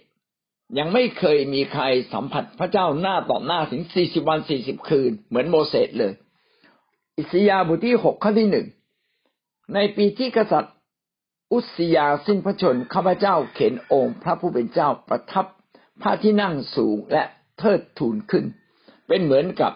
[0.78, 6.14] ยังไม่เคยมีใครสัมผัสพระเจ้าหน้าต่อหน้าถึงสี่สิบวันสี่สิบคืน เหมือนโมเสสเลย
[7.18, 8.68] อิสยาบทที่หกข้อที่หนึ่ง
[9.74, 10.76] ในปีที่กษัตริย์
[11.54, 15.46] อุสยาสิ้นพระชนข้าพเจ้าเข็นองค์ พระผู้เป็นเจ้าประทับ
[16.02, 17.24] พระที่นั่งสูงและ
[17.60, 18.46] เทิดทูนขึ้น
[19.08, 19.74] เป็นเหมือนกับ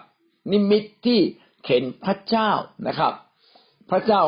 [0.51, 1.19] นิมิตที่
[1.63, 2.51] เข็นพระเจ้า
[2.88, 3.13] นะครับ
[3.89, 4.21] พระเจ้า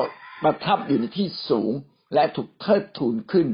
[0.43, 1.71] ประทับอยู่ในที่สูง
[2.13, 3.47] และถูกเทิดทูนขึ้น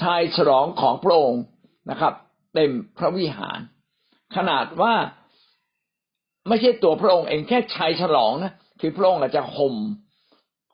[0.00, 1.42] ชายฉลองของพระองค์
[1.90, 2.14] นะครับ
[2.54, 3.58] เต็มพระวิหาร
[4.36, 4.94] ขนาดว่า
[6.48, 9.76] ไม่ใช่ตัวพระองค์เองแค่ชายฉลองนะคือพระองค์อาจจะห่ม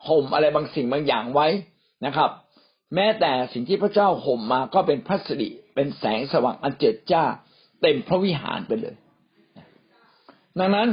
[0.08, 1.48] ห่มอะไรบางสิ่งบางอย่างไว้
[2.06, 2.30] นะครับ
[2.94, 7.24] แม้แต่สิ่งที่พระเจ้าห่มมาก็เป็นพระสิริเป็นแสงสว่างอันเจิดจ้า
[7.82, 8.96] เต็มพระวิหารไปเลย
[10.58, 10.88] ดังนั้น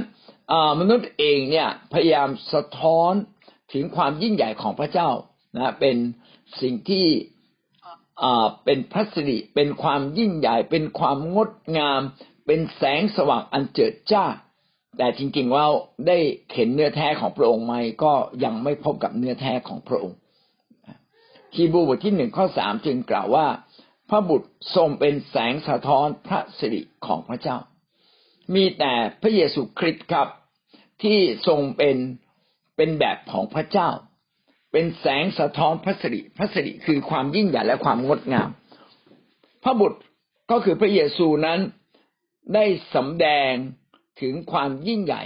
[0.80, 3.14] มนุษย์เองเนี่ยพยายามสะท้อน
[3.74, 5.10] ถึงความยิ่งใหญ่ของพระเจ้า
[5.56, 5.98] นะเป็น
[6.62, 7.06] สิ่งที่
[8.64, 12.02] เป็นพระสิริเป็นความยิ่งใหญ่ เป็นความงดงาม
[12.46, 14.26] เป็นแสงสว่างอันเจิดจ้า
[14.98, 15.66] แต่จริงๆว่า
[16.08, 16.18] ได้
[16.54, 20.18] เห็นเนื้อแท้ของพระองค์ไหมก็ยังไม่พบกับเนื้อแท้ของพระองค์
[21.56, 23.48] ฮีบูบทที่หนึ่งข้อสามจึงกล่าวว่า
[24.10, 27.58] พระบุตรทรงเป็นแสงสะท้อนพระสิริของพระเจ้า
[28.54, 30.28] มีแต่พระเยซูคริสต์ครับ
[31.04, 31.98] ที่ทรงเป็น
[32.78, 33.90] เป็นแบบของพระเจ้า
[34.78, 38.50] เป็นแสงสะท้อนพระสิริพระสิริคือความยิ่งใหญ่และความงดงาม
[39.64, 40.00] พระบุตร
[40.52, 41.60] ก็คือพระเยซูนั้น
[42.54, 43.52] ได้สำแดง
[44.22, 45.24] ถึงความยิ่งใหญ่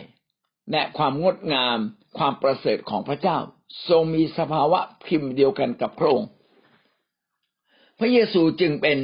[0.71, 1.77] และความงดงาม
[2.17, 3.37] ความประเสริฐของพระเจ้า
[3.89, 6.29] ทรงมีสภาวะพิมพ์เดียวกันกับพระองค์
[7.99, 8.99] พระเยซูจึงเป็น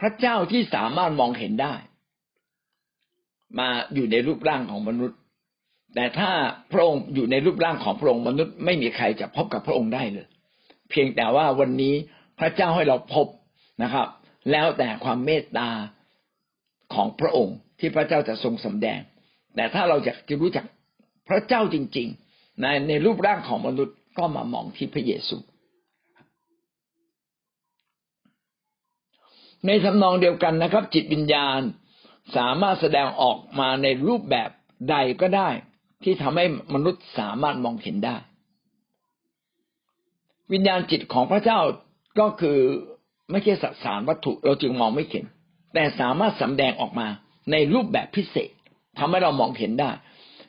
[0.00, 1.74] พระเจ้าที่สามารถมองเห็นได้
[3.58, 5.18] มาอยู่ในรูปร่างของมนุษย์
[5.94, 6.30] แต่ถ้า
[6.72, 10.26] พระองค์อยู่ในรูปร่างของพระองค์มนุษย์ไม่มีใครจะพบกับพระองค์ได้เลย
[10.90, 11.94] เพียงแต่ว่าวันนี้
[12.38, 13.26] พระเจ้าให้เราพบ
[13.82, 14.06] นะครับ
[14.50, 15.68] แล้วแต่ความเมตตา
[16.94, 19.00] ของพระองค์ที่พระเจ้าจะทรงสำแดง
[19.54, 20.64] แต่ถ้าเราอยากจะรู้จัก
[21.28, 25.36] พระเจ้าจริง ๆ ในในรูปร่างของมนุษย์ก็มามองที่พระเยซู
[29.66, 31.60] ในทำนองเดียวกันนะครับ จิตวิญญาณ
[32.36, 34.50] สามารถแสดงออกมาในรูปแบบ
[34.90, 35.48] ใดก็ได้
[36.04, 38.16] ที่ทำให้มนุษย์สามารถมองเห็นได้
[40.52, 41.60] วิญญาณจิตของพระเจ้า
[42.20, 42.58] ก็คือ
[43.30, 45.24] ไม่ใช่สสารวัตถุเราจึงมองไม่เห็น
[45.74, 47.08] แต่สามารถสำแดงออกมา
[47.50, 48.50] ในรูปแบบพิเศษ
[48.98, 49.90] ทำให้เรามองเห็นได้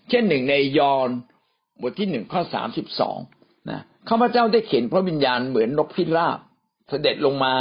[0.09, 1.09] เช่นหนึ่งในยอห์น
[1.81, 3.17] บทที่หนึ่งข้อสามสิบสอง
[3.69, 6.37] นะข้าพเจ้าได้เห็นพระวิญญาณเหมือนนกพิราบ
[6.89, 7.53] เสด็จลงมา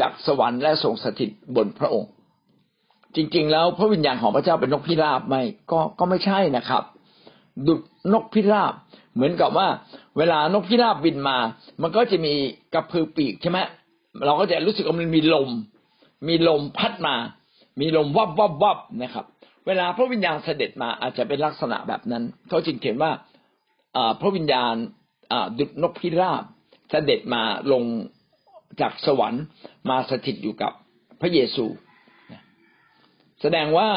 [0.00, 2.10] จากสวรรค์และทรงสถิตบนพระองค์
[3.16, 5.36] จริง ๆ แล้วพระวิญญาณของพระเจ้าเป็นนกพิราบไหม
[5.70, 6.84] ก็ก็ไม่ใช่นะครับ
[7.66, 7.80] ดุจ
[8.12, 8.74] นกพิราบ
[9.14, 9.68] เหมือนกับว่า
[10.18, 11.36] เวลานกพิราบบินมา
[11.82, 12.34] มันก็จะมี
[12.74, 13.58] กระพือปีกใช่ไหม
[14.26, 15.50] เราก็จะรู้สึกว่ามันมีลม
[16.28, 17.16] มีลมพัดมา
[17.80, 19.26] มีลมวับวับวับนะครับ
[19.66, 23.10] เวลาพระวิญญาณเสด็จมาอาจจะเป็นลักษณะแบบนั้น เขาจึงเขียนว่า
[24.20, 24.74] พระวิญญาณ
[25.58, 26.42] ดุจนกพิราบ
[26.90, 27.84] เสด็จมาลง
[28.80, 29.44] จากสวรรค์
[29.90, 30.72] มาสถิตอยู่กับ
[31.20, 31.66] พระเยซู
[33.40, 33.88] แสดงว่า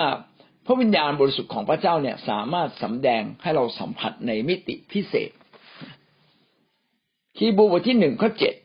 [0.67, 5.31] พระวิญญาณบริสุทธิ์ของพระเจ้าเนี่ยสามารถสำแดงให้เราสัมผัสในมิติพิเศษ
[7.37, 8.55] คีบูบทที่หนึ่งข้อเจ็ด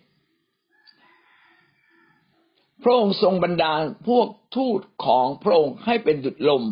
[2.82, 3.72] พระองค์ทรงบันดา
[4.08, 6.64] พวกทูตของพระองค์ให้เป็นดุจลม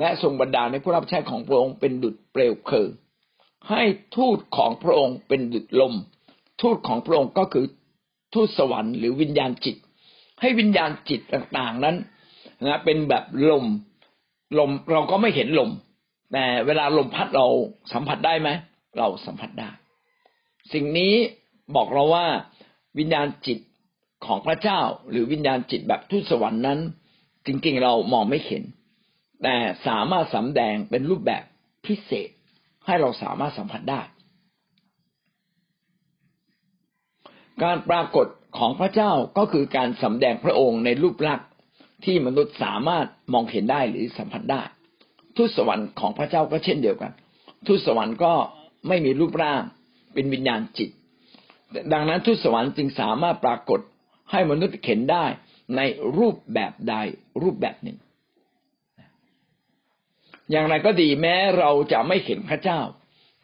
[0.00, 2.88] และทรงบันดาในผู้รับใช้ของพระองค์เป็นดุจเปลวเพลิง
[3.70, 3.82] ให้
[4.16, 5.94] ทูตของพระองค์เป็นดุจลม
[6.62, 7.66] ทูตของพระองค์ก็คือ
[8.34, 9.76] ทูตสวรรค์หรือวิญญาณจิต
[10.40, 11.96] ให้วิญญาณจิตต่างๆนั้น
[12.66, 13.66] นะเป็นแบบลม
[14.58, 15.70] ลมเราก็ไม่เห็นลม
[16.32, 17.46] แต่เวลาลมพัดเรา
[17.92, 18.48] สัมผัสได้ไหม
[18.98, 19.70] เราสัมผัสได้
[20.72, 21.14] สิ่งนี้
[21.76, 22.26] บอกเราว่า
[22.98, 23.58] วิญญาณจิต
[24.26, 26.78] ของพระเจ้า หรือวิญญาณจิตแบบทูตสวรรค์นั้น
[27.46, 28.62] จริงๆเรามองไม่เห็น
[29.42, 31.42] แต่สามารถสำแดงเป็นรูปแบบ
[31.86, 32.28] พิเศษ
[32.86, 34.00] ให้เราสามารถสัมผัสได้
[37.62, 38.26] การปรากฏ
[38.58, 41.49] ของพระเจ้าก็คือการสำแดงพระองค์ในรูปลักษณ์
[42.04, 44.62] ที่มนุษย์สามารถมองเห็นได้หรือสัมผัสได้
[45.36, 47.12] ทูตสวรรค์ของพระเจ้าก็เช่นเดียวกัน
[47.66, 48.32] ทูตสวรรค์ก็
[48.88, 49.62] ไม่มีรูปร่าง
[50.14, 50.90] เป็นวิญญาณจิต
[51.92, 53.80] ดังนั้นทูตสวรรค์จึงสามารถปรากฏ
[54.30, 55.24] ให้มนุษย์เห็นได้
[55.76, 55.80] ใน
[56.18, 56.94] รูปแบบใด
[57.42, 57.98] รูปแบบหนึ่ง
[60.50, 62.80] อย่างไรก็ดีแม้เราจะไม่เห็นพระเจ้า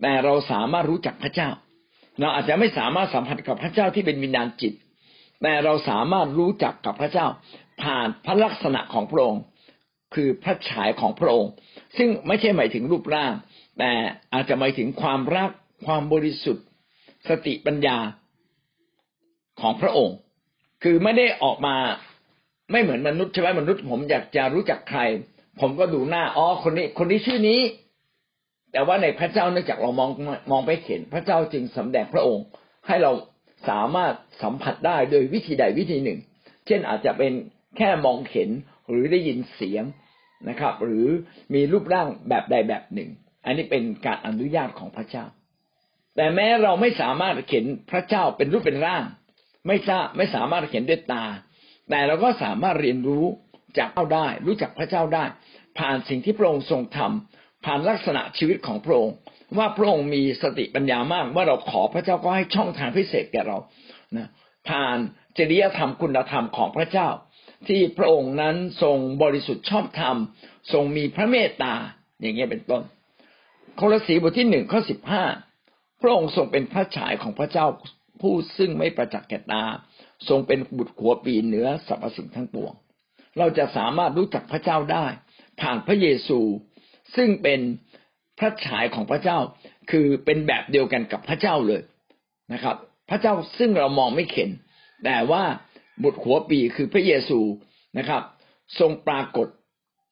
[0.03, 1.51] แต่เราสามารถรู้จักพระเจ้า
[2.21, 4.73] เราอาจจะไม่สามารถสัมผัสกับพระเจ้าที่เป็นวิญญาณจิต
[5.43, 7.27] แต่เราสามารถรู้จักกับพระเจ้า
[7.83, 9.43] ผ่านพระลักษณะของพระองค์
[10.15, 11.53] คือพระฉายของพระองค์
[11.97, 13.33] ซึ่งไม่ใช่หมายถึงรูปร่าง
[13.79, 13.93] แต่
[14.33, 15.51] อาจจะหมายถึงความรัก
[15.87, 16.67] ความบริสุทธิ์
[17.29, 17.99] สติปัญญา
[19.61, 20.17] ของพระองค์
[20.83, 21.77] คือไม่ได้ออกมา
[22.73, 25.01] ไม่เหมือนมนุษย์ใช่ไหมมนุษย์ ผมอยากจะรู้จักใคร
[25.61, 27.61] ผมก็ดูหน้าอ๋อคนนี้ คนนี้ชื่อนี้
[28.73, 30.11] แต่ว่าในพระเจ้าเนื่องจากเรามอง
[30.51, 32.45] มองไปเห็น พระเจ้าจึงสำแดงพระองค์
[32.87, 33.13] ให้เรา
[33.69, 36.19] สามารถสัมผัสได้โดยวิธีใดวิธีหนึ่ง
[36.67, 37.33] เช่นอาจจะเป็น
[37.77, 38.51] แค่มองเห็น
[38.89, 39.85] หรือได้ยินเสียง
[40.49, 41.07] นะครับ หรือ
[41.55, 43.11] มีรูปร่างแบบใดแบบหนึ่ง
[43.45, 45.25] อันนี้เป็นการอนุญาตของพระเจ้า
[46.17, 49.05] แต่แม้เราไม่สามารถเห็นพระเจ้าเป็นรูปเป็นร่าง
[49.67, 51.25] ไม่ทราบไม่สามารถเห็นด้วยตา
[51.91, 53.25] แต่เราก็สามารถเรียนรู้
[53.79, 55.25] จากเจ้าได้ รู้จักพระเจ้าได้
[55.79, 59.15] ผ่านสิ่งที่พระองค์ทรงทำผ่านลักษณะชีวิตของพระองค์
[59.59, 63.59] ว่าพระองค์มีสติปัญญามากว่าเราขอพระเจ้าก็ให้ช่องทางพิเศษแก่เรา
[64.17, 64.29] นะ
[64.69, 64.97] ผ่าน
[65.39, 67.09] จริยธรรมคุณธรรมของพระเจ้า
[67.69, 70.17] ที่พระองค์นั้นทรงบริสุทธิ์ชอบธรรม
[70.73, 71.75] ทรงมีพระเมตตา
[72.21, 72.83] อย่างเงี้ยเป็นต้น
[73.77, 75.25] โคลสีบทที่หนึ่งข้อสิบห้า
[76.01, 77.67] พระองค์ทรงเป็นพระฉายของพระเจ้า
[78.21, 79.65] ผู้ซึ่งไม่ประจักษ์แก่ตา
[80.29, 82.73] ทรงเป็นบุตรขัวปีเหนือสรรพสิ่งทั้งปวง
[83.39, 85.07] เราจะสามารถรู้จักพระเจ้าได้
[85.61, 86.41] ผ่านพระเยซู
[87.17, 87.61] ซึ่งเป็น
[88.39, 89.39] พระฉายของพระเจ้า
[89.91, 91.83] คือเป็นแบบเดียวกันกับพระเจ้าเลย
[92.53, 92.77] นะครับ
[93.11, 94.51] พระเจ้าซึ่งเรามองไม่เห็น
[95.05, 95.45] แต่ว่า
[96.03, 97.41] บุตรหัวปีคือพระเยซู
[97.99, 98.23] นะครับ
[98.79, 99.49] ทรงปรากฏ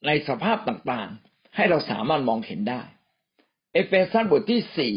[0.07, 2.83] ในสภาพต่างๆ ให้เราสามารถมองเห็นได้
[3.73, 4.94] เอเฟซัสบทที่สี่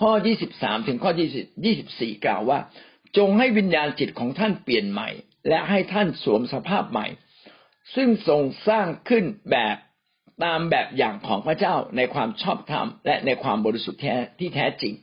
[0.00, 2.58] ข้อยี่สิบสามถึงข้อยี่สิบสี่กล่าวว่า
[3.16, 5.08] จงให้วิญญาณจิตของท่านเปลี่ยนใหม่
[5.48, 7.06] และให้ท่านสวมสภาพใหม่
[7.94, 9.76] ซึ่งทรงสร้างขึ้นแบบ
[10.44, 14.94] ตามแบบอย่างของพระเจ้าในความชอบธรรมและในความบริสุทธิ์แท้ที่แท้จริง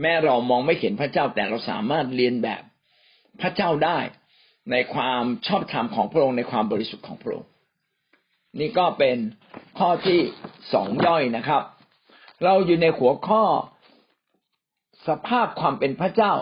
[0.00, 2.62] แม้เรามองไม่เห็นพระเจ้าแต่เราสามารถเรียนแบบ
[3.40, 3.98] พระเจ้าได้
[4.70, 7.48] ในความชอบธรรมของพระองค์ในความบริสุทธิ์ของพระองค์
[8.58, 9.16] นี่ก็เป็น
[9.78, 10.20] ข้อที่
[10.72, 11.62] สองย่อยนะครับ
[12.44, 13.42] เราอยู่ในหัวข้อ
[15.08, 16.32] สภาพความเป็นพระเจ้า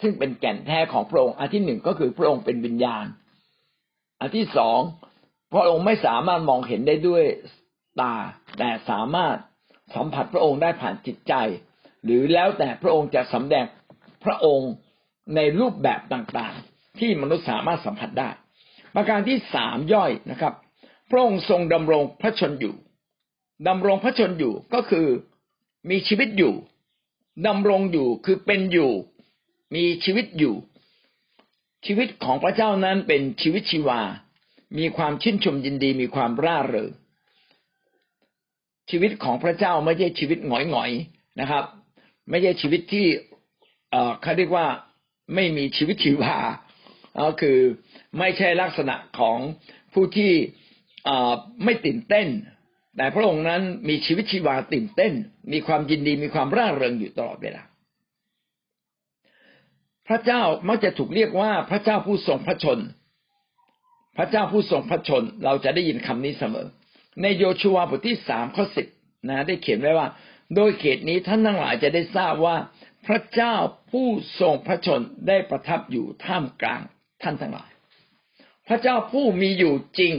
[0.00, 3.06] ซึ่งเป็นแก่นแท้ของพระองค์อันที่หนึ่งก็คือพระองค์เป็นวิญญาณ
[4.20, 4.78] อันที่สอง
[5.52, 7.24] พระองค์ไม่สามารถมองเห็นได้ด้วย
[8.00, 8.14] ตา
[8.58, 9.36] แต่สามารถ
[9.94, 11.34] สัมผัสพระองค์ได้ผ่านจิตใจ
[12.04, 13.64] หรือแล้วแต่พระองค์จะสำแดง
[14.24, 14.70] พระองค์
[15.34, 18.30] ในรูปแบบต่างๆ ที่มนุษย์สามารถสัมผัสได้
[18.94, 20.54] ประการที่สามย่อยนะครับ
[21.10, 22.74] พระองค์ทรงดำรงพระชนอยู่
[23.68, 25.06] ดำรงพระชนอยู่ก็คือ
[25.90, 26.54] มีชีวิตอยู่
[27.46, 28.92] ดำรงอยู่คือเป็นอยู่
[29.74, 30.54] มีชีวิตอยู่
[31.86, 34.00] ชีวิตของพระเจ้านั้นเป็นชีวิตชีวา
[34.78, 36.90] มีความชื่นชมยินดีมีความร่าเริง
[38.90, 41.64] ชีวิตของพระเจ้าไม่ใช่ชีวิตหงอยๆนะครับ
[42.30, 43.06] ไม่ใช่ชีวิตที่
[43.90, 44.66] เอ่อเขาเรียกว่า
[45.34, 46.36] ไม่มีชีวิตชีวา
[47.20, 47.58] ก็คือ
[48.18, 49.38] ไม่ใช่ลักษณะของ
[49.92, 50.32] ผู้ที่
[51.64, 52.28] ไม่ตื่นเต้น
[52.96, 55.12] แต่พระองค์นั้นมีชีวิตชีวาตื่นเต้น
[55.52, 57.62] มีความยินดีมีความร่าเริงอยู่ตลอดเวลา
[60.08, 62.78] พระเจ้ามักจะถูกเรียกว่าพระเจ้าผู้ทรงพระชน
[64.16, 66.66] พระเจ้าผู้ทรงพระชน เราจะได้ยินคำนี้เสมอ
[67.22, 68.86] ในโยชูวาบทที่สามข้อสิบ
[69.28, 70.08] นะ ได้เขียนไว้ว่า
[70.54, 72.56] โดยเขตนี้ท่านทั้งหลายจะได้ทราบว่า
[73.06, 73.54] พระเจ้า
[73.90, 74.08] ผู้
[74.40, 76.80] ทรงพระชนได้ประทับอยู่ท่ามกลาง
[77.22, 77.70] ท่านทั้งหลาย
[78.68, 80.14] พระเจ้าผู้มีอยู่จริง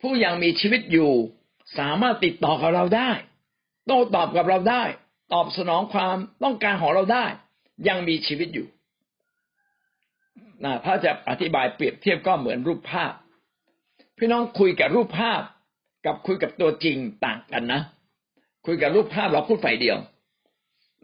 [0.00, 1.12] ผู้ยังมีชีวิตอยู่
[1.78, 3.10] สามารถติดต่อกับเราได้
[3.86, 4.82] โต้ตอบกับเราได้
[5.32, 7.26] ตอบสนองความต้องการของเราได้
[7.88, 8.66] ยังมีชีวิตอยู่
[10.64, 13.12] นะถ้าจะอธิบายเปรียบเทียบก็เหมือนรูปภาพ
[14.18, 15.40] พี่น้องคุยกับรูปภาพ
[16.06, 17.80] กับคุยกับตัวจริงต่างกันนะ
[18.66, 19.98] คุยกับรูปภาพเราพูดฝ่ายเดียว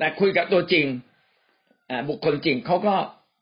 [0.01, 0.87] แต่คุยกับตัวจริง
[2.09, 2.95] บุคคลจริงเขาก็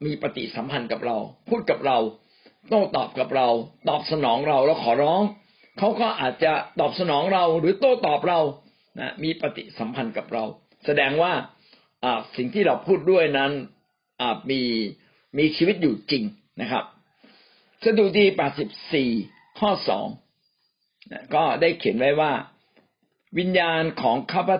[0.06, 1.16] มีปฏิสัมพันธ์กับเรา
[1.48, 1.98] พูดกับเรา
[2.68, 3.48] โต้ตอบกับเรา
[3.88, 5.22] ตอบสนองเราแล้วขอร้อง
[5.78, 8.40] เขาก็อาจจะตอบสนองเราหรือโต้ตอบเรา
[9.00, 10.44] นะมีปฏิสัมพันธ์กับเรา
[10.86, 11.32] แสดงว่า
[12.36, 13.52] สิ่งที่เราพูดด้วยนั้น
[14.50, 14.60] มี
[15.38, 16.24] มีชีวิตอยู่จริง
[16.60, 16.84] นะครับ
[17.84, 18.24] สดุดี
[18.92, 20.06] 84ข้อสอง
[21.34, 22.32] ก็ได้เขียนไว้ว่า
[23.38, 24.50] วิญญาณของข้าพ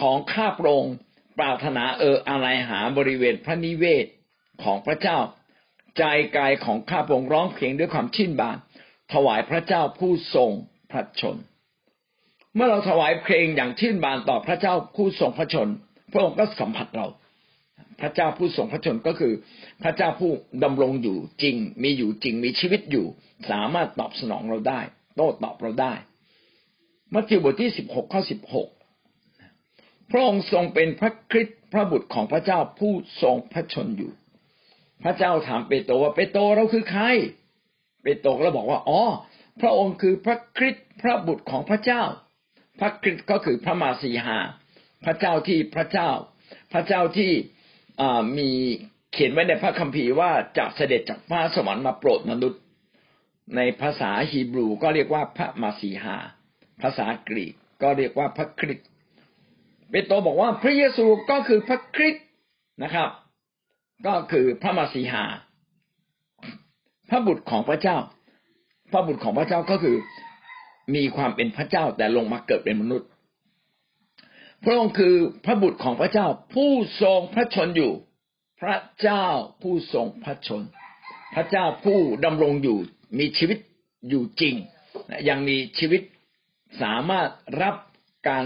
[0.00, 0.94] ของข้าพระองค์
[1.38, 4.06] ปรารถนาเอออะไรหาบริเวณพระนิเวศ
[4.62, 5.18] ของพระเจ้า
[5.98, 6.04] ใจ
[6.36, 8.56] กายของข้าพงร้องเพลงด้วยความชื่นบาน
[9.12, 10.50] ถวายพระเจ้าผู้ทรง
[10.92, 11.36] พระชน
[12.54, 15.68] เมื่อเราถวายเพลงอย่างชื่นบานต่อพระเจ้าผู้ทรงพระชน
[16.12, 17.06] พระองค์ก็สัมผัสเรา
[18.00, 19.32] พระเจ้าผู้ทรงพระชนก็คือ
[19.82, 20.30] พระเจ้าผู้
[20.64, 23.06] ดำรงอยู่จริง มีอยู่จริงมีชีวิตอยู่
[23.50, 24.80] สามารถตอบสนองเราได้
[25.16, 25.94] โต้ตอบเราได้
[27.14, 28.68] มัทธิวบทที่สิบหกข้อสิบหก
[30.10, 32.92] พระองค์ทรงเป็นพระคริสต์พระบุตรของพระเจ้าผู้
[33.22, 34.12] ทรงพระชนอยู่
[35.04, 37.04] พระเจ้าถามเปโตรว่าเปโตรเราคือใคร
[38.02, 39.02] เปโตรก็บอกว่าอ๋อ
[39.60, 42.02] พระองค์คือพระคริสต์พระบุตรของพระเจ้า
[42.80, 44.38] พระคริสต์ก็คือพระมาสีหา
[45.04, 46.10] พระเจ้าที่พระเจ้า
[46.72, 47.32] พระเจ้าที่
[48.38, 48.50] มี
[49.12, 52.60] เขียนไว้ในพระคัมภีร์ว่าจะเสด็จจากฟ้าสวรรค์มาโปรดมนุษย์
[53.56, 56.16] ในภาษาฮีบรูก็เรียกว่าพระมาสีหา
[56.82, 58.88] ภาษากรีกก็เรียกว่าพระคริสต์
[59.90, 62.26] เปโตรบอกว่าพระเยซูก็คือพระคริสต์
[62.82, 63.08] นะครับ
[64.06, 65.24] ก็คือพระมาสีหา
[67.10, 67.96] พระบุตรของพระเจ้า
[68.92, 69.96] พระบุตรของพระเจ้าก็คือ
[70.94, 73.08] มีความเป็นพระเจ้าแต่ลงมาเกิดเป็นมนุษย์
[74.64, 76.72] พระองค์คือพระบุตรของพระเจ้า ผู้
[77.02, 77.92] ทรงพระชนอยู่
[78.60, 79.24] พระเจ้า
[79.62, 80.62] ผู้ทรงพระชน
[81.34, 82.78] พระเจ้าผู้ดำรงอยู่
[83.18, 83.58] มีชีวิต
[84.08, 84.54] อยู่จริง
[85.28, 86.02] ยังมีชีวิต
[86.82, 87.28] สามารถ
[87.62, 87.74] รับ
[88.28, 88.44] การ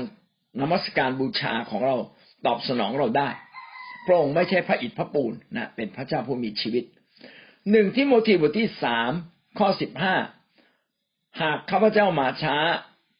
[0.60, 1.96] นมัสการบูชาของเรา
[2.46, 3.28] ตอบสนองเราได้
[4.06, 6.84] พระองค์ไม่ใช่พระอิฐพระปูนนะเป็นพระเจ้าผู้มีชีวิต
[7.70, 9.10] หนึ่งที่โมทีบทที่สาม
[9.58, 10.16] ข้อสิบห้า
[11.40, 12.56] หากข้าพเจ้ามาช้า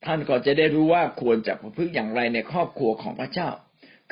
[0.07, 3.49] ท่านก็จะได้รู้ว่าควรจะประพฤติอย่างไรในครอบครัวของพระเจ้า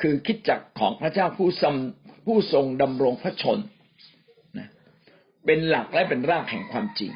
[0.01, 1.75] คือคิดจักของพระเจ้าผู้ทรง
[2.25, 3.59] ผู้ทรงดำรงพระชน
[4.57, 4.69] นะ
[5.45, 7.11] เป็นหลักและเป็นรากแห่งความจริง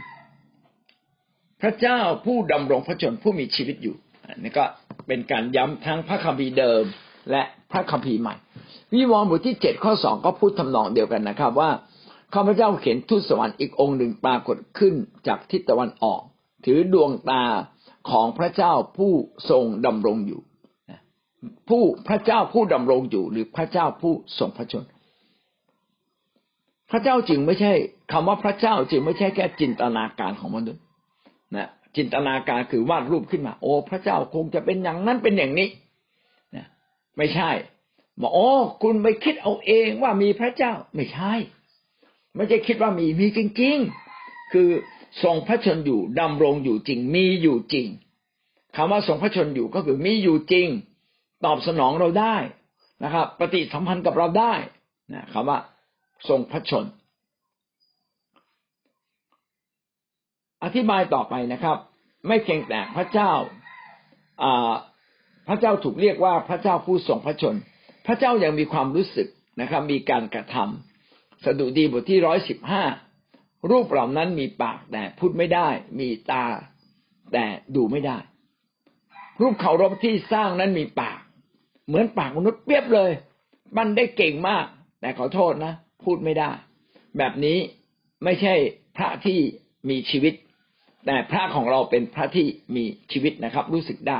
[1.61, 3.95] พระเจ้าผู้ดำรงพระชนผู้มีชีวิตอยู่
[4.37, 4.65] นี่ก็
[5.07, 6.83] เป็นการย้ำทั้งพระคัมภีร์เดิม
[7.31, 8.35] และพระคัมภีร์ใหม่
[8.93, 11.69] วิวรณ์บทที่เจ็ดข้อสองก็พูดทำนองเดียวกันนะครับ ว่า
[12.33, 14.93] ข้าพเจ้าเห็นทูตสวรรค์อีกองค์หนึ่งปรากฏขึ้น
[15.27, 16.21] จากทิศตะวันออก
[16.65, 17.43] ถือดวงตา
[18.09, 19.13] ของพระเจ้าผู้
[19.49, 20.41] ทรงดำรงอยู่
[21.69, 24.85] ผู้พระเจ้าผู้ดำรงอยู่ หรือพระเจ้าผู้ทรงพระชน
[26.91, 27.73] พระเจ้าจึงไม่ใช่
[28.11, 30.83] คำว่าพระเจ้าจึงไม่ใช่แค่จินตนาการของมนุษย์
[31.55, 35.69] นะ จินตนาการคือวาดรูปขึ้นมา โอ้ พระเจ้าคงจะเป็นอย่างนั้นเป็นอย่างนี้
[36.55, 36.65] นะ
[37.17, 37.49] ไม่ใช่
[38.21, 38.49] บอกโอ้
[38.83, 41.33] คุณไปคิดเอาเองว่ามีพระเจ้าไม่ใช่
[42.35, 43.77] ไม่ใช่คิดว่ามีมีจริง
[44.15, 44.69] ๆ คือ
[45.23, 47.87] ทรงพระชนอยู่ดำรงอยู่จริง มีอยู่จริง
[48.75, 50.67] คำว่าทรงพระชนอยู่ก็คือมีอยู่จริง
[51.45, 52.35] ตอบสนองเราได้
[53.03, 54.53] นะครับ ปฏิสัมพันธ์กับเราได้
[55.13, 55.59] นะคำว่า
[56.29, 56.85] ทรงพระชน
[60.65, 61.77] อธิบายต่อไปนะครับ
[62.27, 63.31] ไม่เพียงแต่พระเจ้า
[65.47, 67.55] พระเจ้าถูกเรียกว่าพระเจ้าผู้ทรงพระชน
[68.07, 69.27] พระเจ้ายังมีความรู้สึก
[69.61, 72.83] นะครับ มีการกระทำสดุดีบทที่ร้อยสิบห้า
[73.69, 75.67] รูปเหล่านั้นมีปากแต่พูดไม่ได้
[75.99, 76.45] มีตา
[77.33, 77.45] แต่
[77.75, 78.17] ดูไม่ได้
[79.41, 81.19] รูปเคารพที่สร้างนั้นมีปาก
[81.87, 83.11] เหมือนปากมนุษย์เปียบเลย
[83.77, 84.65] มันได้เก่งมาก
[85.01, 86.51] แต่ขอโทษนะ พูดไม่ได้
[87.17, 87.57] แบบนี้
[88.23, 88.53] ไม่ใช่
[88.97, 89.39] พระที่
[89.89, 90.33] มีชีวิต
[91.05, 94.19] แต่พระของเราเป็นพระที่มีชีวิตนะครับ รู้สึกได้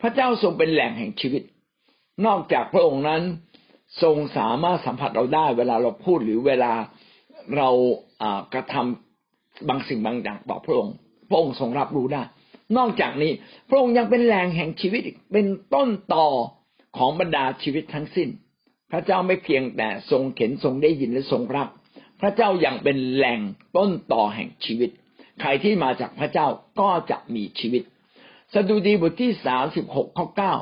[0.00, 1.42] พระเจ้าทรงเป็นแหล่งแห่งชีวิต
[2.26, 3.22] นอกจากพระองค์นั้น
[4.02, 6.72] ทรงสามารถสัมผัสเราได้ เวลาเราพูดหรือเวลา
[7.56, 7.68] เรา
[8.54, 10.94] กระทำบางสิ่งบางอย่างต่อพระองค์
[11.28, 12.22] พระองค์ทรงรับรู้ได้
[12.76, 13.32] นอกจากนี้
[13.68, 15.02] พระองค์ยังเป็นแหล่งแห่งชีวิต
[15.32, 16.26] เป็นต้นต่อ
[16.96, 18.28] ของบรรดาชีวิตทั้งสิ้น
[18.90, 21.68] พระเจ้าไม่เพียงแต่ทรงเข็นทรงได้ยินและทรงรับ
[22.20, 23.40] พระเจ้ายัางเป็นแหล่ง
[23.76, 24.90] ต้นต่อแห่งชีวิต
[25.40, 26.46] ใครที่มาจากพระเจ้า
[26.80, 27.82] ก็จะมีชีวิต
[28.54, 30.54] สดุดีบทที่สามสิบหกข้อเก้า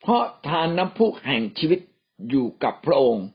[0.00, 1.80] เพราะทานน้ำพุแห่งชีวิต
[2.30, 3.26] อยู่กับพระองค์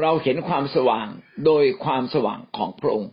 [0.00, 1.06] เราเห็นความสว่าง
[1.46, 3.10] โดยความสว่างของพระองค์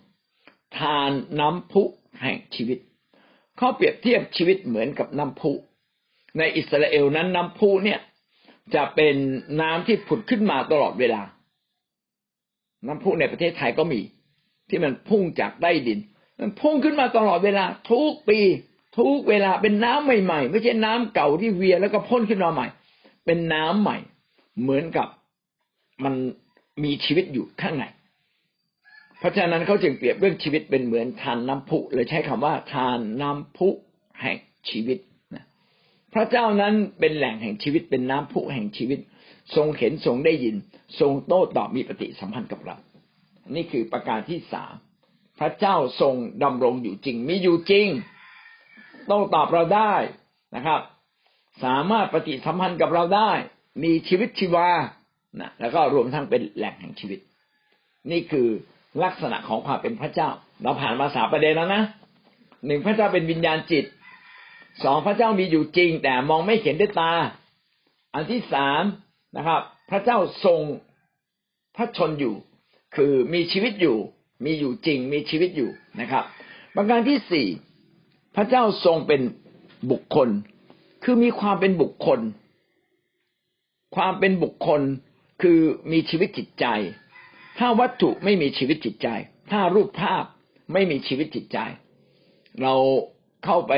[0.79, 1.83] ทานน้ำพุ
[2.21, 2.79] แห่งชีวิต
[3.57, 5.51] เขาเปรียบเทียบชีวิตเหมือนกับน้ำพุ
[6.37, 7.99] ในอิสราเอลนั้นน้ำพุเนี่ย
[8.75, 9.15] จะเป็น
[9.61, 11.21] น้ำที่ผุดขึ้นมาตลอดเวลา
[12.87, 14.01] น้ำพุในประเทศไทยก็มี
[14.69, 15.99] ที่มันพุ่งจากใต้ดิน
[16.39, 18.39] มันพุ่งขึ้นมาตลอดเวลาทุกปี
[18.97, 22.67] ทุกเวลาเป็นน้ำใหม่ๆ ไม่ใช่น้ำเก่าที่เวียแล้วก็พ่นขึ้นมาใหม่
[23.25, 23.97] เป็นน้ำใหม่
[24.61, 25.07] เหมือนกับ
[26.03, 26.13] มัน
[26.83, 27.85] มีชีวิตอยู่ข้างใน
[29.19, 33.69] เพราะฉะนั้นเขาจึงเปรียบเรื่องชีวิตเป็นเหมือนทานน้ำพุเลยใช้คำว่าทานน้ำพุ
[34.21, 34.37] แห่ง
[34.69, 34.97] ชีวิต
[35.35, 35.45] นะ
[36.13, 38.99] พระเจ้านั้นเป็นแหล่งแห่งชีวิตเป็นน้ำพุแห่งชีวิต
[39.55, 40.55] ทรงเห็นทรงได้ยิน
[40.99, 42.77] ทรงโต้ตอบมีปฏิสัมพันธ์กับเรา
[43.55, 44.73] นี่คือประการที่สาม
[45.39, 47.87] พระเจ้าทรงดำรงอยู่จริง มีอยู่จริง
[49.11, 49.93] ต้องตอบเราได้
[50.55, 50.81] นะครับ
[51.63, 53.31] สามารถปฏิสัมพันธ์กับเราได้
[53.83, 54.69] มีชีวิตชีวา
[55.39, 57.19] นะแล้วก็รวมทั้งเป็นแหล่งแห่งชีวิต
[58.11, 58.47] นี่คือ
[59.03, 60.29] ลักษณะของความเป็นพระเจ้า
[60.61, 61.83] เราผ่านมาสาประเด็นแล้วนะ
[62.65, 63.85] หนึ่งพระเจ้าเป็นวิญญาณจิต
[64.83, 67.13] สองพระเจ้ามีอยู่จริง แต่มองไม่เห็นด้วยตา
[68.13, 68.83] อันที่สาม
[69.37, 70.61] นะครับ พระเจ้าทรง
[71.75, 72.35] พระชนอยู่
[72.95, 73.97] คือมีชีวิตอยู่
[74.45, 75.69] มีอยู่จริง มีชีวิตอยู่
[75.99, 76.23] นะครับ
[76.75, 77.47] ประการที่สี่
[78.35, 79.21] พระเจ้าทรงเป็น
[79.91, 80.29] บุคคล
[81.03, 82.19] คือมีความเป็นบุคคล
[83.95, 84.81] ความเป็นบุคคล
[85.41, 85.59] คือ
[85.91, 86.65] มีชีวิตจิตใจ
[87.59, 89.07] ถ้าวัตถุไม่มีชีวิตจิตใจ
[89.51, 90.23] ถ้ารูปภาพ
[90.73, 91.57] ไม่มีชีวิตจิตใจ
[92.61, 92.73] เรา
[93.45, 93.73] เข้าไป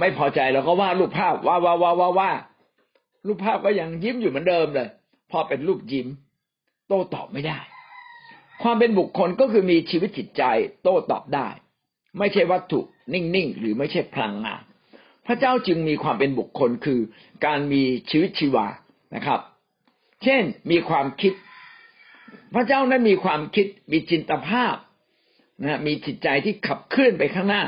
[0.00, 2.30] ไม่พอใจเราก็ว่ารูปภาพว่าว่าว่าว่าว่า
[3.26, 4.88] รูปภาพก็ยังยิ้มอยู่เหมือนเดิมเลย
[5.30, 6.08] พอเป็นรูปยิ้ม
[6.88, 7.58] โต้ตอบไม่ได้
[8.62, 10.42] ความเป็นบุคคลก็คือมีชีวิตจิตใจ
[10.82, 11.48] โต้ตอบได้
[12.18, 12.80] ไม่ใช่วัตถุ
[13.12, 14.62] นิ่งๆหรือไม่ใช่พลังงาน
[15.26, 17.00] พระเจ้าจึงมีความเป็นบุคคลคือ
[17.46, 18.66] การมีชีวิตชีวา
[19.14, 19.40] นะครับ
[20.22, 21.32] เช่นมีความคิด
[22.54, 24.74] พระเจ้านั้นมีความคิดมีจินตภาพ
[25.62, 27.62] นะมีจิตใจที่ขับเคลื่อนไปข้างหน้า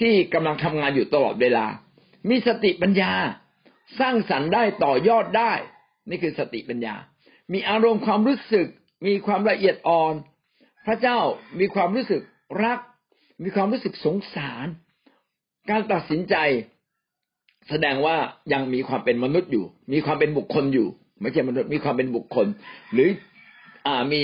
[0.00, 1.66] ที่กำลังทำงานอยู่ตลอดเวลา
[2.28, 3.12] มีสติปัญญา
[4.00, 5.52] สร้างสรรค์ได้ต่อยอดได้
[6.08, 6.94] นี่คือสติปัญญา
[7.52, 8.66] มีอารมณ์ความรู้สึก
[9.06, 10.14] มีความละเอียดอ่อน
[10.86, 11.18] พระเจ้า
[11.60, 12.22] มีความรู้สึก
[12.64, 12.78] รัก
[13.42, 14.66] มีความรู้สึกสงสาร
[15.70, 16.36] การตัดสินใจ
[17.68, 18.16] แสดงว่า
[18.52, 20.88] ยังมีความเป็นมนุษย์อยู่ มีความเป็นบุคคลอยู่
[21.20, 22.46] ไม่ใช่มนุษย์มีความเป็นบุคคล
[22.92, 23.08] หรือ
[23.86, 24.22] อ่ามี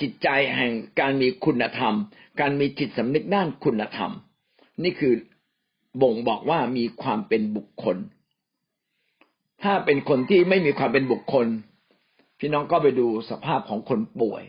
[0.00, 1.94] จิตใจแห่งการมีคุณธรรม
[2.40, 4.10] การมีจิตสำนึกด้านคุณธรรม
[4.82, 5.14] นี่คือ
[6.02, 7.96] บ่งบอกว่ามีความเป็นบุคคล
[9.62, 11.46] ถ้าเป็นคนที่ไม่มีความเป็นบุคคล
[12.40, 14.42] พี่น้องก็ไปดูสภาพของคนป่วย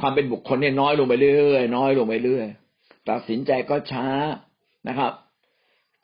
[0.00, 2.46] ความเป็นบุคคลเนี่ยน้อยลงไปเรื่อยน้อยลงไปเรื่อย
[3.08, 4.06] ตัดสินใจก็ช้า
[4.88, 5.12] นะครับ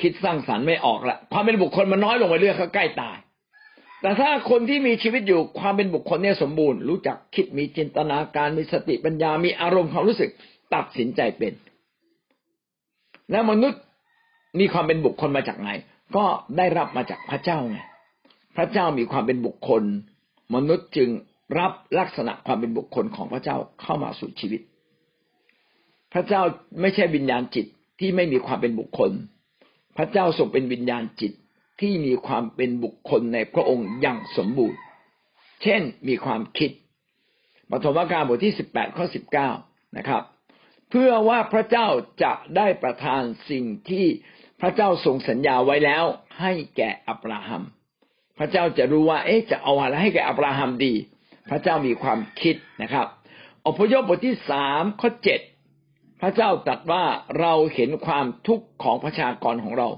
[0.00, 3.18] คิดสร้างสรรค์ไม่ออกละความเป็นบุคคลมันน้อยลงไปเรื่อยเขาใกล้ตาย
[4.02, 10.30] แต่ถ้าคนที่มีชีวิตอยู่ความเป็นบุคคลเนี่ยสมบูรณ์ รู้จักคิดมีจินตนาการมีสติปัญญามีอารมณ์ความรู้สึก
[10.74, 11.52] ตัดสินใจเป็น
[13.30, 13.80] แล้วมนุษย์
[14.58, 15.68] มีความเป็นบุคคลมาจากไหน
[16.16, 16.24] ก็
[16.56, 17.78] ได้รับมาจากพระเจ้าไง
[18.56, 19.82] พระเจ้ามีความเป็นบุคคล
[20.54, 21.08] มนุษย์จึง
[21.58, 24.60] รับลักษณะความเป็นบุคคลของพระเจ้าเข้ามาสู่ชีวิต
[26.12, 26.42] พระเจ้า
[26.80, 27.66] ไม่ใช่วิญญาณจิต
[28.00, 29.10] ที่ไม่มีความเป็นบุคคล
[29.96, 31.32] พระเจ้าทรงเป็นวิญญาณจิต
[31.80, 34.78] ที่มีความเป็นบุคคลในพระองค์อย่างสมบูรณ์
[35.62, 36.70] เช่นมีความคิด
[37.70, 39.50] ปฐมกาลบทที่สิบแปดข้อสิบเก้า
[39.96, 40.22] นะครับ
[40.90, 41.88] เพื่อว่าพระเจ้า
[42.22, 44.06] จะได้ประทานสิ่งที่
[44.60, 46.04] พระเจ้าทรงสัญญาไว้แล้ว
[46.40, 47.62] ให้แก่อับราฮัม
[48.38, 50.94] พระเจ้าจะรู้ว่า เอ๊ะจะเอาอะไรให้แก่อับราฮัมดี
[51.50, 53.06] พระเจ้ามีความคิดนะครับ
[53.66, 55.40] อพยพบทที่สามข้อเจ็ด
[56.20, 57.04] พระเจ้าตรัสว่า
[57.40, 59.88] เราเห็นความทุกข์ของประชากรของเรา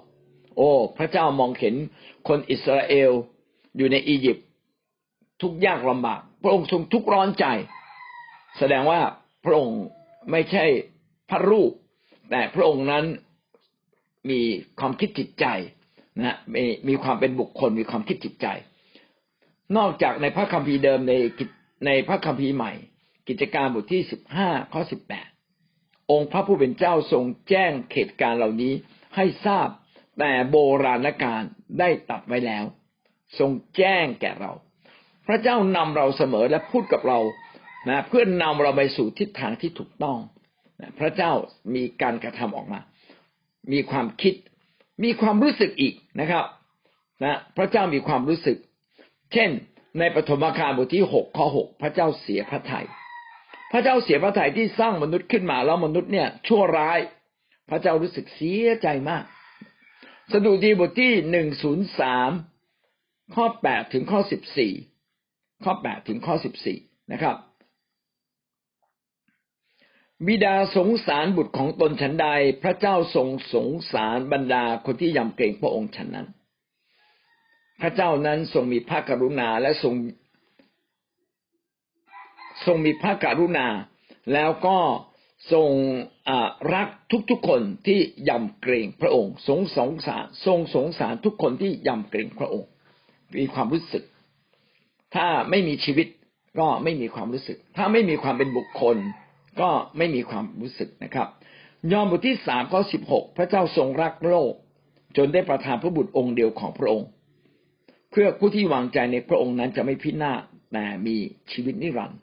[0.56, 1.74] โอ้ พระเจ้ามองเห็น
[2.28, 3.10] คนอิสราเอล
[3.76, 4.46] อยู่ในอียิปต์
[5.42, 7.46] ทุกยากลำบาก พระองค์ทรงทุกร้อนใจ
[8.58, 9.00] แสดงว่า
[9.44, 9.80] พระองค์
[10.30, 10.64] ไม่ใช่
[11.30, 11.70] พระรูป
[12.30, 13.04] แต่พระองค์นั้น
[14.30, 14.40] มี
[14.78, 15.46] ความคิดจิตใจ
[16.20, 18.46] นะมีมีความเป็นบุคคลมีความคิดจิตใจ
[19.76, 21.12] นอกจากในพระคัมภีร์เดิมใน
[21.86, 22.72] ในพระคัมภีร์ใหม่
[23.28, 25.28] กิจการบทที่สิบห้าข้อสิบแปด
[26.10, 28.72] องค์พระผู้เป็นเจ้าทรงแจ้งเหตุการณ์เหล่านี้
[29.16, 29.68] ให้ทราบ
[30.18, 31.42] แต่โบราณกาล
[31.78, 32.64] ได้ตัดไว้แล้ว
[33.38, 34.52] ทรงแจ้งแก่เรา
[35.26, 37.18] พระเจ้านำเราเสมอและพูดกับเรา
[37.88, 40.18] นะเพื่อนนำเราไปสู่ทิศทางที่ถูกต้อง
[40.98, 41.32] พระเจ้า
[41.74, 42.80] มีการกระทำออกมา
[43.72, 44.34] มีความคิด
[45.04, 46.44] มีความรู้สึกอีกนะครับ
[47.24, 48.58] นะพระเจ้ามีความรู้สึก
[49.32, 49.50] เช่น
[49.98, 52.86] ในปฐมกาลบทที่หกข้อหกพระเจ้าเสียพระทยัย
[53.72, 56.98] พระเจ้าเสียพระทัยที่สร้างมนุษย์ขึ้นมาแล้วมนุษย์เนี่ย ชั่วร้าย
[57.68, 59.24] พระเจ้ารู้สึกเสียใจมาก
[60.32, 62.30] สดุดีบทที่หนึ่งศูนย์สาม
[63.34, 64.72] ข้อแปดถึงข้อสิบสี่
[65.64, 66.78] ข้อแปดถึงข้อสิบสี่
[67.12, 67.36] นะครับ
[70.26, 72.28] บิดาสงสารบุตรของตนฉันใด
[72.62, 76.28] พระเจ้าทรงสงสารบรรดาคนที่ยำเกรงพระองค์ฉันนั้น
[77.80, 79.94] พระเจ้านั้นทรงมีพระกรุณาและทรง
[82.66, 83.66] ทรงมีพระกรุณา
[84.32, 84.78] แล้วก็
[85.52, 85.70] ทรง
[86.74, 86.88] รัก
[87.30, 87.98] ทุกๆคนที่
[88.28, 92.70] ยำเกรงพระองค์สงสงสารทรงสงสารทุกคนที่ยำเกรงพระองค์
[93.38, 94.04] มีความรู้สึก
[95.14, 96.06] ถ้าไม่มีชีวิต
[96.58, 98.96] ก็ไม่มีความรู้สึก ถ้าไม่มีความเป็นบุคคล
[99.60, 101.28] ก็ไม่มีความรู้สึกนะครับ
[101.92, 104.52] ยอห์นบทที่สามข้อสิบหกพระเจ้าทรงรักโลก
[105.16, 107.08] จนได้ประทานพระบุตรองค์เดียวของพระองค์
[108.10, 110.42] เพื่อผู้ที่วางใจในพระองค์นั้นจะไม่พินาศ
[110.72, 111.16] แต่มี
[111.52, 112.20] ชีวิตนิรันดร์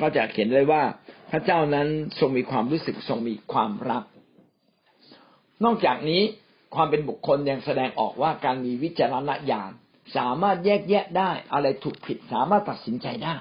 [0.00, 0.82] ก็จะเขียนเลยว่า
[1.30, 4.04] พระเจ้านั้นทรงมีความรู้สึกทรงมีความรัก
[5.64, 6.22] นอกจากนี้
[6.74, 9.72] ความเป็นบุคคลยังแสดงออกว่าการมีวิจารณญาณ
[10.16, 13.34] สามารถแยกแยะได้อะไรถูกผิดสามารถตัดสินใจได้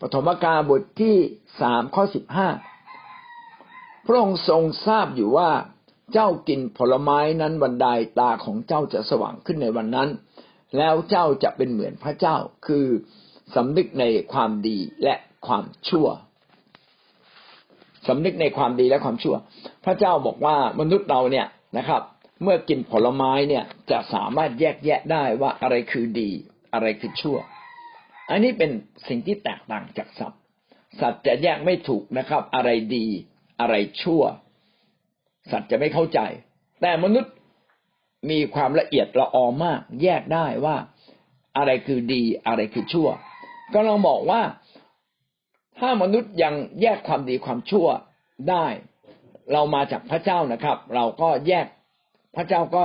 [0.00, 1.16] ปฐมกาบทที่
[1.60, 2.48] สามข้อสิบห้า
[4.06, 5.50] พระองค์ทรงทราบอยู่ว่า
[6.12, 7.88] เจ้ากินผลไม้นั้นวันใด
[8.18, 10.08] ตาของเจ้าจะสว่างขึ้นในวันนั้น
[10.76, 12.36] แล้วเจ้าจะเป็นเหมือนพระเจ้า
[12.66, 12.86] คือ
[13.54, 15.14] สำนึกในความดีและ
[15.46, 16.06] ความชั่ว
[18.08, 19.36] สำนึกในความดีและความชั่ว
[19.84, 21.46] พระเจ้าบอกว่ามนุษย์เราเนี่ย
[21.78, 22.02] นะครับ
[22.42, 26.30] เมื่อกินผลไม้เนี่ยจะสามารถแยกแยะได้ว่าอะไรคือดี
[26.74, 27.38] อะไรคือชั่ว
[28.30, 28.70] อันนี้เป็น
[29.08, 30.40] สิ่งที่แตกต่างจากสัตว์
[31.00, 33.06] สัตว์จะแยกไม่ถูกนะครับ อะไรดี
[33.60, 34.22] อะไรชั่ว
[35.50, 36.20] สัตว์จะไม่เข้าใจ
[36.80, 37.34] แต่มนุษย์
[38.30, 40.76] มีความละเอียดละออมาก แยกได้ว่า
[41.56, 43.08] อะไรคือดีอะไรคือชั่ว
[43.74, 44.42] ก็ลองบอกว่า
[45.78, 47.86] ถ้ามนุษย์ยังแยกความดีความชั่ว
[48.50, 48.66] ได้
[49.52, 51.66] เรามาจากพระเจ้านะครับ เราก็แยก
[52.36, 52.84] พระเจ้าก็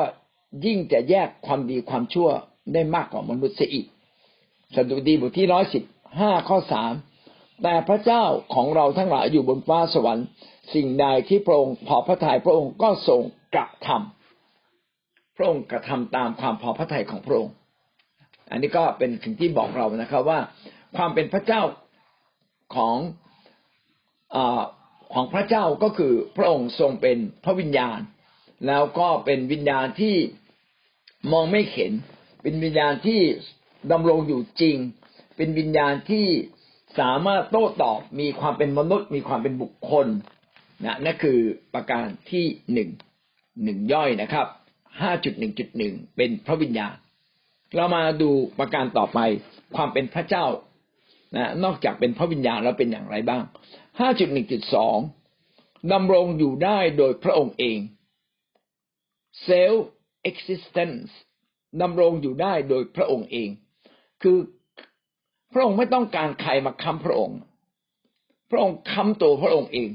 [0.65, 2.29] ยิ่งจะแยกความดีความชั่ว
[2.73, 3.85] ได้มากกว่ามนุษย์เสียอีก
[4.74, 5.84] สดุดีบทที่ร้อยสิบ
[6.20, 6.93] ห้าข้อสาม
[7.63, 10.28] แต่พระเจ้าของเราทั้งหลายอยู่บนฟ้าสวรรค์
[10.74, 13.22] สิ่งใดที่พระองค์พอพระทัยพระองค์ก็ทรง
[13.55, 17.53] กระทำพระองค์กระทำตามความพอพระทัยของพระองค์
[18.51, 20.39] อันนี้ก็เป็นสิ่งที่บอกเรานะครับว่า
[20.97, 21.61] ความเป็นพระเจ้า
[22.76, 22.97] ของ
[24.36, 24.38] อ
[25.13, 27.99] ของพระเจ้าก็คือพระองค์ทรงเป็นพระวิญญาณ
[28.68, 30.16] แล้วก็เป็นวิญญาณที่
[31.32, 31.91] มองไม่เห็น
[32.41, 33.22] เป็นวิญญาณที่
[33.91, 34.77] ดำรงอยู่จริง
[35.36, 36.27] เป็นวิญญาณที่
[36.99, 40.07] สามารถโต้ตอบมีความเป็นมนุษย์ มีความเป็นบุคคล
[40.86, 41.39] นะนั่นคือ
[41.73, 42.89] ประการที่หนึ่ง
[43.63, 44.47] หนึ่งย่อยนะครับ
[45.01, 46.95] ห้าจุดหนึ่งจุดหนึ่งเป็นพระวิญญาณ
[47.75, 48.29] เรามาดู
[48.59, 49.19] ประการต่อไป
[49.75, 50.45] ความเป็นพระเจ้า
[51.36, 53.43] นะนอกจากเป็นพระวิญญาณแล้วเป็นอย่างไรบ้าง
[53.99, 54.97] ห้าจุดหนึ่งจุดสอง
[55.93, 57.77] ดำรงอยู่ได้โดยพระองค์เอง
[59.47, 59.79] self
[60.29, 61.09] existence
[61.81, 63.49] ดำรงอยู่ได้โดยพระองค์เอง
[64.26, 64.39] คือ
[65.53, 67.38] พระองค์ไม่ต้องการใครมาค้ำพระองค์
[68.49, 69.89] พระองค์ค้ำตัวพระองค์เอง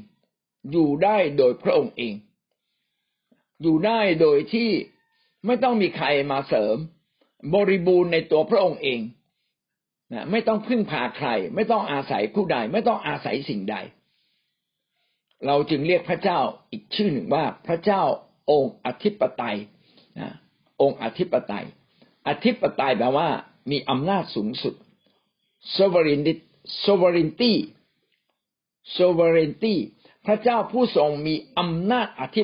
[0.72, 2.14] อยู่ได้โดยพระองค์เอง
[3.62, 4.70] อยู่ได้โดยที่
[5.46, 6.76] ไม่ต้องมีใครมาเสริม
[7.54, 9.00] บริบูรณ์ในตัวพระองค์เอง
[10.12, 13.76] นะไม่ต้องพึ่งพาใคร ไม่ต้องอาศัยผู้ใด ไม่ต้องอาศัยสิ่งใด
[15.46, 16.38] เราจึงเรียกพระเจ้า
[16.70, 18.02] อีกชื่อหนึ่งว่า พระเจ้า
[18.50, 19.56] องค์อธิปไตย
[20.20, 20.30] นะ
[20.80, 21.64] องค์อธิปไตย
[22.28, 23.28] อธิปไตยแปลว่า
[23.70, 24.74] มีอำนาจสูงสุด
[25.76, 26.34] sovereignty
[26.84, 27.52] sovereignty
[28.96, 29.74] sovereignty
[30.26, 32.42] พระเจ้าผู้ทรงมีอำนาจอธิ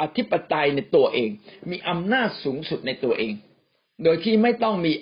[0.00, 1.30] อธิปไตยในตัวเอง
[1.70, 3.32] มีอำนาจสูงสุดในตัวเอง
[4.02, 4.92] โดยที่ไม่ต้องมี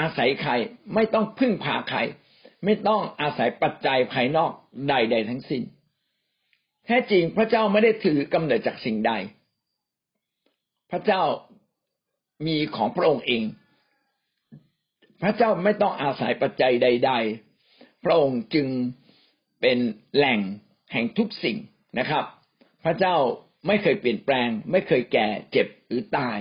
[0.00, 0.52] อาศัยใคร
[0.94, 1.98] ไม่ต้องพึ่งพาใคร
[2.64, 4.50] ไม่ต้องอาศัยปัจจัยภายนอก
[4.88, 5.62] ใด ๆ ทั้งสิ้น
[6.84, 9.12] แท้จริงพระเจ้าไม่ได้ถือกำเนิดจากสิ่งใด
[10.90, 11.22] พระเจ้า
[12.46, 13.42] มีของพระองค์เอง
[15.22, 17.12] พระเจ้าไม่ต้องอาศัยปัจจัยใด
[17.58, 18.66] ๆ พระองค์จึง
[19.60, 19.78] เป็น
[20.16, 20.40] แหล่ง
[20.92, 21.56] แห่งทุกสิ่ง
[21.98, 22.24] นะครับ
[22.84, 23.16] พระเจ้า
[23.66, 26.38] ไม่เคยเปลี่ยนแปลง ไม่เคยแก่เจ็บหรือตาย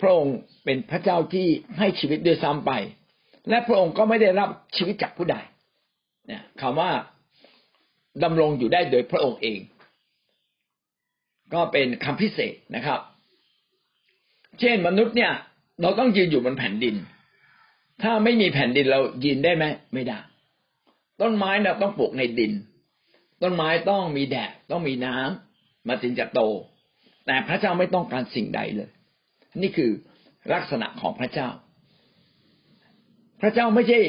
[0.00, 1.46] พระองค์เป็นพระเจ้าที่
[1.78, 2.72] ให้ชีวิตด้วยซ้ำไป
[3.48, 5.36] และพระองค์ก็ไม่ได้รับชีวิตจากผู้ใด
[6.26, 6.90] เนี่ยคำว่า
[8.22, 9.60] ดำรงอยู่ได้โดยพระองค์เอง
[11.54, 13.00] ก็เป็นคำพิเศษนะครับ
[14.60, 15.32] เช่นมนุษย์เนี่ย
[15.82, 16.94] เราต้องยืนอยู่บนแผ่นดิน
[18.02, 20.18] ถ้าไม่มีแผ่นดินเรายืนได้ไหมไม่ได้
[21.20, 22.52] ต้นไม้เราต้องปลูกในดิน
[23.42, 26.40] ต้นไม้ต้องมีแดดต้องมีน้ำมันจึงจะโต
[27.26, 28.90] แต่พระเจ้าไม่ต้องการสิ่งใดเลย
[29.62, 29.90] นี่คือ
[30.52, 31.48] ลักษณะของพระเจ้า
[33.40, 34.00] พระเจ้าไม่ใช่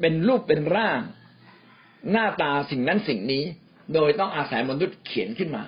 [0.00, 1.00] เป็นรูปเป็นร่าง
[2.10, 3.44] หน้าตาสิ่งนั้นสิ่งนี้
[3.94, 5.64] โดยต้องอาศัยมนุษย์เขียนขึ้นมา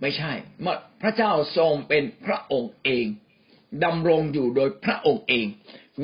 [0.00, 3.06] ไม่ใช่เมื่อพระเจ้าทรงเป็นพระองค์เอง
[3.84, 5.46] ดำรงอยู่โดยพระองค์เอง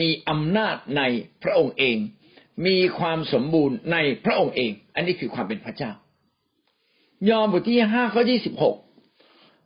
[0.01, 1.03] มีอำนาจใน
[1.43, 1.97] พระองค์เอง
[2.67, 5.93] มีความสมบูรณ์ในพระองค์เอง อันนี้คือความเป็นพระเจ้า
[7.29, 8.77] ยอห์นบทที่ห้าข้อยี่สิบหก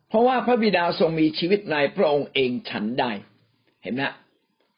[0.08, 3.04] เพราะว่าพระบิดาทรงมีชีวิตในพระองค์เองฉันใด
[3.82, 4.02] เห็นไหม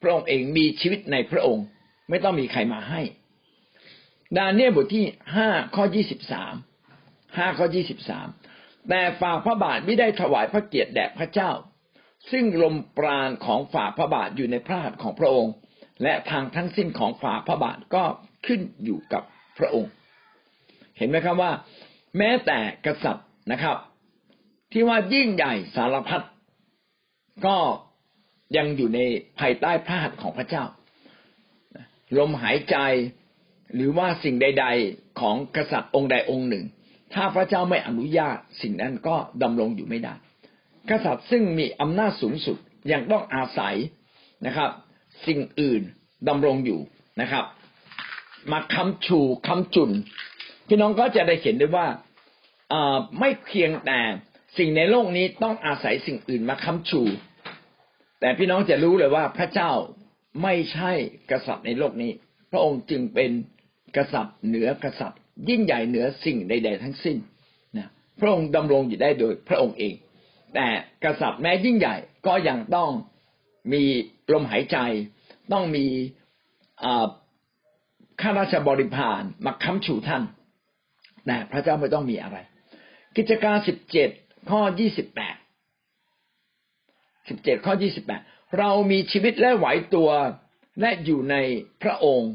[0.01, 1.65] พระองค์เองมีชีวิตในพระองค์
[2.09, 3.01] ไม่ต้องมีใครมาให้
[4.37, 6.53] ดาเนียบทที่ห้าข้อยี่สิบสาม
[7.37, 8.27] ห้าข้อยี่สิบสาม
[8.89, 11.51] แต่ฝ่าพระบาทไม่ได้ถวายพระเกียรติแด่พระเจ้า
[12.31, 15.53] ซึ่งลมปราณของฝ่าพระบาทอยู่ในพระหัตถ์ของพระองค์
[16.03, 18.03] และทางทั้งสิ้นของฝ่าพระบาทก็
[18.45, 19.23] ขึ้นอยู่กับ
[19.57, 19.91] พระองค์
[20.97, 21.51] เห็นไหมครับว่า
[22.17, 23.77] แม้แต่กษัตริย์นะครับ
[24.71, 26.21] ที่ว่ายิ่งใหญ่สารพัด
[27.45, 27.57] ก็
[28.57, 28.99] ยังอยู่ใน
[29.39, 30.63] ภายใต้พระหัตถ์ของพระเจ้า
[32.17, 32.77] ลมหายใจ
[33.75, 36.65] หรือว่าสิ่งใด ๆของกษัตริย์องค์ใดองค์หนึ่ง
[37.13, 40.13] ถ้าพระเจ้าไม่อนุญาตสิ่งนั้นก็ดำรงอยู่ไม่ได้
[40.91, 42.57] กษัตริย์ซึ่งมีอำนาจสูงสุด
[42.91, 43.75] ยังต้องอาศัย
[44.45, 44.69] นะครับ
[45.27, 45.81] สิ่งอื่น
[46.27, 46.79] ดำรงอยู่
[47.21, 47.45] นะครับ
[48.51, 49.91] มาคำชูคำจุน
[50.67, 51.87] พี่น้องก็จะได้เห็นได้ว่า
[53.19, 53.99] ไม่เพียงแต่
[54.57, 57.01] สิ่งในโลกนี้ต้องอาศัยสิ่งอื่นมาคำชู
[58.19, 59.71] แต่พี่น้องจะรู้เลยว่าพระเจ้า
[60.43, 60.91] ไม่ใช่
[61.31, 62.11] กษัตริย์ในโลกนี้
[62.51, 63.31] พระองค์จึงเป็น
[63.97, 65.19] กษัตริย์เหนือกษัตริย์
[65.49, 67.17] ยิ่งใหญ่เหนือสิ่งใด ๆ ทั้งสิ้น
[67.77, 67.87] นะ
[68.19, 69.93] พระองค์ดำรงอยู่ได้โดยพระองค์เอง
[70.55, 70.67] แต่
[71.03, 71.95] กษัตริย์แม้ยิ่งใหญ่
[72.27, 72.89] ก็ยังต้อง
[73.73, 73.83] มี
[74.33, 74.77] ลมหายใจ
[75.53, 75.85] ต้องมี
[78.21, 80.23] ข้าราชบริพารมาค้ำชูท่าน
[81.25, 82.37] แต่พระเจ้าไม่ต้องมีอะไร
[83.17, 84.09] กิจการสิบเจ็ด
[84.49, 85.35] ข้อยี่สิบแปด
[87.29, 88.21] สิบเจ็ดข้อยี่สิบแปด
[88.59, 90.09] เรามีชีวิตและไหวตัว
[90.81, 91.35] และอยู่ใน
[91.83, 92.31] พระองค์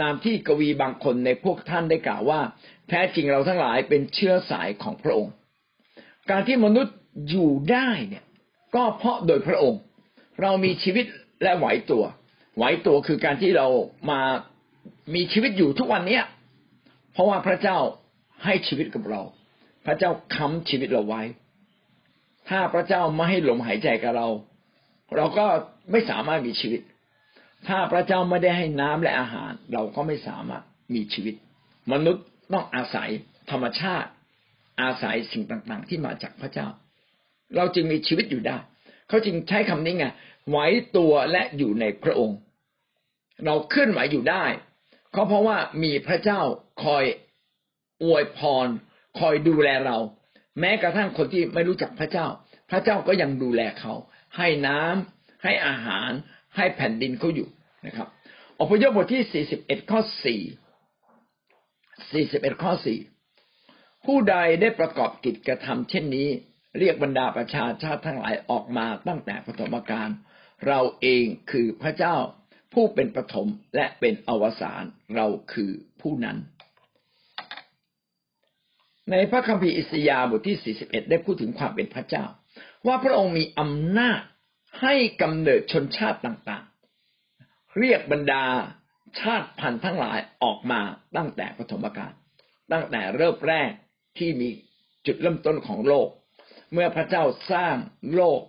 [0.00, 2.40] ตามที่กวีบางคนในพวกท่านได้กล่าวว่า
[2.88, 5.34] แท้จริงเราทั้งหลายเป็นเชื้อสายของพระองค์
[6.30, 6.96] การที่มนุษย์
[7.28, 8.24] อยู่ได้เนี่ย
[8.74, 9.80] ก็เพราะโดยพระองค์
[10.40, 11.06] เรามีชีวิต
[11.42, 12.04] และไหวตัว
[12.56, 13.66] ไหวตัวคือการที่เรา
[14.10, 14.20] มา
[15.14, 16.24] มีชีวิตอยู่ทุกวันเนี้ย
[17.12, 17.78] เพราะว่าพระเจ้า
[18.44, 19.22] ให้ชีวิตกับเรา
[19.86, 21.22] พระเจ้าค้ำชีวิตเราไว้
[22.48, 24.28] ถ้าพระเจ้าไม่ให้ลมหายใจกับเรา
[25.16, 25.46] เราก็
[25.90, 26.80] ไม่สามารถมีชีวิต
[27.68, 30.62] ถ้าพระเจ้าไม่ได้ให้น้ำและอาหาร เราก็ไม่สามารถ
[30.94, 31.34] มีชีวิต
[31.92, 33.08] มนุษย์ต้องอาศัย
[33.50, 34.10] ธรรมชาติ
[34.82, 36.68] อาศัยสิ่งต่าง ๆ ที่มาจากพระเจ้า
[37.56, 38.56] เราจึงมีชีวิตอยู่ได้
[39.08, 40.06] เขาจึงใช้คำนี้ไง
[40.48, 40.58] ไหว
[40.96, 42.38] ตัวและอยู่ในพระองค์
[43.44, 44.44] เราเคลื่อนไหวอยู่ได้
[45.14, 46.40] ก็เพราะว่ามีพระเจ้า
[46.84, 47.04] คอย
[48.02, 48.68] อวยพร
[49.18, 49.98] คอยดูแลเรา
[50.60, 52.26] แม้กระทั่งคนที่ไม่รู้จักพระเจ้า
[52.70, 53.92] พระเจ้าก็ยังดูแลเขา
[54.36, 56.10] ให้น้ำให้อาหาร
[56.56, 57.48] ให้แผ่นดินเขาอยู่
[57.86, 58.08] นะครับ
[58.60, 60.42] อพยพบทที่สี่สิบเอ็ดข้อสี่
[62.12, 62.98] สี่สิบเอ็ดข้อสี่
[64.04, 66.28] ผู้ใดได้ประกอบกิจกระทำเช่นนี้
[66.78, 70.08] เรียกบรรดาประชาชาติทั้งหลายออกมาตั้งแต่ปฐมกาล
[70.66, 72.16] เราเองคือพระเจ้า
[72.74, 73.46] ผู้เป็นปฐม
[73.76, 74.82] และเป็นอวสาน
[75.14, 76.38] เราคือผู้นั้น
[79.10, 82.24] ในพระคัมภีร์อิสยาห์บทที่ 41 ได้พูดถึงความเป็นพระเจ้า
[82.86, 84.20] ว่าพระองค์มีอำนาจ
[84.80, 88.44] ให้กำเนิดชนชาติต่างๆ เรียกบรรดา
[89.20, 90.80] ชาติพันธุ์ทั้งหลายออกมา
[91.16, 92.12] ตั้งแต่ปฐมกาล
[92.72, 93.70] ตั้งแต่เริ่มแรก
[94.18, 94.48] ที่มี
[95.06, 96.08] จุดเริ่มต้นของโลก
[96.72, 97.76] เมื่อพระเจ้าสร้าง
[98.14, 98.42] โลก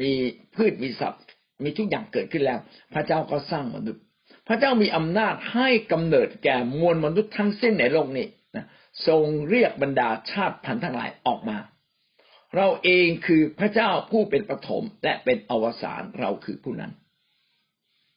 [0.00, 0.12] มี
[0.54, 1.24] พืชมีสัตว์
[1.64, 2.58] มีทุกอย่างเกิดขึ้นแล้ว
[2.94, 4.02] พระเจ้าก็สร้างมนุษย์
[4.48, 8.26] พระเจ้ามีอำนาจให้กำเนิดแก่มวลมนุษย์ทั้งสิ้นในโลกนี้
[8.56, 8.66] นะ
[9.06, 11.58] ทรงเรียกบรรดาชาติพันธุ์ทั้งหลายออกมา
[12.56, 16.92] เราเองคือพระเจ้าผู้เป็นปฐมและเป็นอวสานเราคือผู้นั้น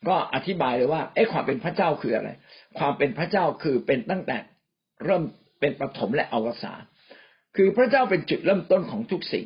[0.08, 2.30] ก็อธิบายเลยว่าไอ้ความเป็นพระเจ้าคืออะไร
[2.78, 4.38] ความเป็นพระเจ้าคือเป็นตั้งแต่
[5.06, 5.24] เริ่ม
[5.60, 6.82] เป็นปฐมและอวสาน
[7.56, 9.46] คือพระเจ้าเป็นจุดเริ่มต้นของทุกสิ่ง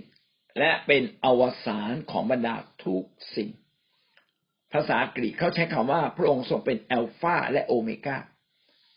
[0.60, 3.04] และเป็นอวสานของบรรดาทุก
[3.36, 3.50] สิ่ง
[4.74, 8.18] ภาษากรีกเขาใช้คำว่า พระองค์ทรงเป็นอัลฟาและโอเมกา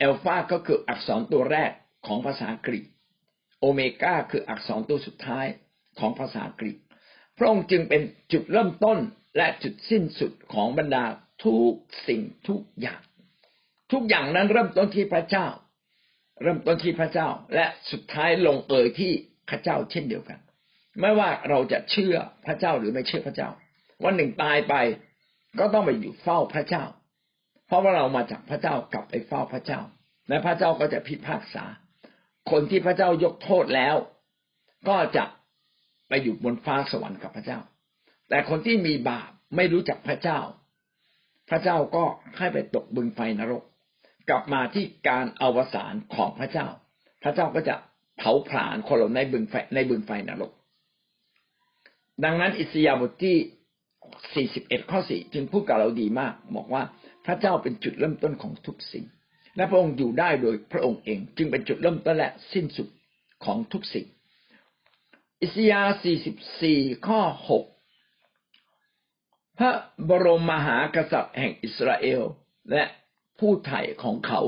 [0.02, 1.70] อัลฟาก็คืออักษรตัวแรก
[2.06, 2.86] ของภาษากรีก
[3.60, 5.46] โอเมกาคืออักษรตัวสุดท้าย
[5.98, 6.78] ของภาษากรีก
[7.38, 8.02] พระองค์จึงเป็น
[8.32, 8.98] จุดเริ่มต้น
[9.36, 11.04] และจุดสิ้นสุดของบรรดา
[11.44, 11.72] ทุก
[12.08, 13.00] สิ่งทุกอย่าง
[13.92, 15.46] ทุกอย่างนั้นเริ่มต้นที่พระเจ้า
[16.42, 19.12] เริ่มต้นที่พระเจ้า และสุดท้ายลงเอยที่
[19.50, 20.38] พระเจ้าเช่นเดียวกัน
[21.00, 22.16] ไม่ว่าเราจะเชื่อ
[22.46, 23.48] พระเจ้าหรือไม่เชื่อพระเจ้า
[24.04, 24.74] วันหนึ่งตายไป
[25.58, 26.84] ก็ต้องไปอยู่เฝ้าพระเจ้า
[27.66, 29.80] เพราะว่าเรามาจากพระเจ้ากลับไปเฝ้าพระเจ้า
[30.28, 31.64] และพระเจ้าก็จะพิพากษา
[32.50, 33.96] คนที่พระเจ้ายกโทษแล้ว
[34.88, 35.24] ก็จะ
[36.08, 37.58] ไปอยู่บนฟ้าสวรรค์กับพระเจ้า
[38.28, 40.40] แต่คนที่มีบาปไม่รู้จักพระเจ้า
[41.50, 42.04] พระเจ้าก็
[42.38, 43.62] ให้ไปตกบึงไฟนรก
[44.28, 46.66] กลับมาที่การอวสานของพระเจ้า
[47.22, 47.74] พระเจ้าก็จะ
[48.18, 50.52] เผาผลาญคนเราในบึงไฟในบึงไฟนรก
[52.24, 53.36] ดังนั้นอิสยาบทที่
[54.58, 56.82] 41 ข้อ 4 จึงพูดกับเราดีมาก บอกว่า
[57.26, 59.04] พระเจ้าเป็นจุดเริ่มต้นของทุกสิ่ง
[59.56, 62.88] และพระองค์อยู่ได้โดยพระองค์เอง จึงเป็นจุดเริ่มต้นและสิ้นสุด
[63.44, 64.06] ของทุกสิ่ง
[65.42, 65.94] อิสยาห์
[66.48, 67.20] 44 ข้อ
[68.30, 69.70] 6 พระ
[70.08, 72.22] บรมมหากษัตริย์แห่งอิสราเอล
[72.70, 72.82] และ
[73.38, 74.40] ผู้ไถ่ของเขา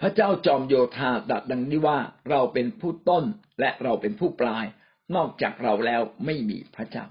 [0.00, 1.98] พระเจ้าจอมโยธาตรัสดังนี้ว่า
[2.30, 3.24] เราเป็นผู้ต้น
[3.60, 4.64] และเราเป็นผู้ปลาย
[5.16, 7.06] นอกจากเราแล้วไม่มีพระเจ้า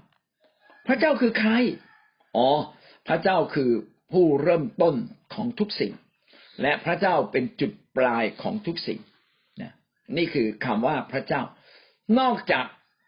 [0.86, 1.52] พระเจ้าคือใคร
[2.36, 2.48] อ๋อ
[3.08, 3.70] พระเจ้าคือ
[4.12, 4.94] ผู้เริ่มต้น
[5.34, 5.92] ของทุกสิ่ง
[6.62, 9.00] และพระเจ้าเป็นจุดปลายของทุกสิ่ง
[10.16, 11.42] นี่คือคำว่าพระเจ้า
[12.18, 12.66] นอกจาก